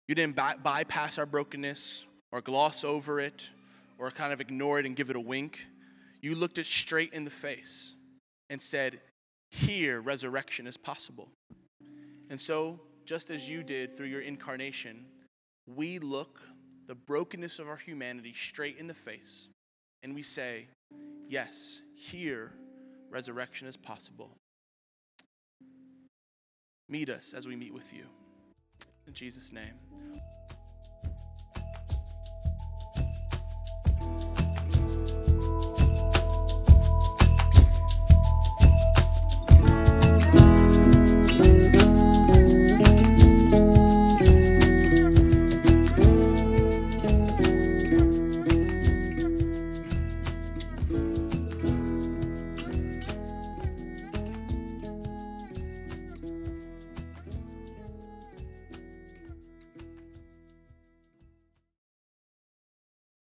You 0.08 0.16
didn't 0.16 0.36
by- 0.36 0.56
bypass 0.56 1.18
our 1.18 1.26
brokenness 1.26 2.06
or 2.32 2.42
gloss 2.42 2.84
over 2.84 3.20
it 3.20 3.50
or 3.98 4.10
kind 4.12 4.32
of 4.32 4.40
ignore 4.40 4.80
it 4.80 4.86
and 4.86 4.96
give 4.96 5.10
it 5.10 5.16
a 5.16 5.20
wink. 5.20 5.68
You 6.22 6.36
looked 6.36 6.58
it 6.58 6.66
straight 6.66 7.14
in 7.14 7.26
the 7.26 7.30
face 7.30 7.94
and 8.50 8.62
said, 8.62 9.02
Here, 9.52 10.00
resurrection 10.00 10.66
is 10.68 10.78
possible. 10.78 11.30
And 12.30 12.40
so 12.40 12.80
just 13.06 13.30
as 13.30 13.50
you 13.50 13.64
did 13.64 13.96
through 13.96 14.08
your 14.08 14.22
incarnation, 14.22 15.06
we 15.76 16.00
look 16.00 16.42
the 16.88 16.96
brokenness 16.96 17.60
of 17.60 17.68
our 17.68 17.78
humanity 17.78 18.34
straight 18.34 18.78
in 18.78 18.88
the 18.88 18.94
face 18.94 19.50
and 20.04 20.16
we 20.16 20.22
say, 20.22 20.68
Yes, 21.28 21.82
here 21.94 22.54
resurrection 23.10 23.68
is 23.68 23.76
possible. 23.76 24.32
Meet 26.90 27.10
us 27.10 27.34
as 27.34 27.48
we 27.48 27.56
meet 27.56 27.74
with 27.74 27.94
you. 27.94 28.06
In 29.08 29.14
Jesus' 29.14 29.52
name. 29.52 29.74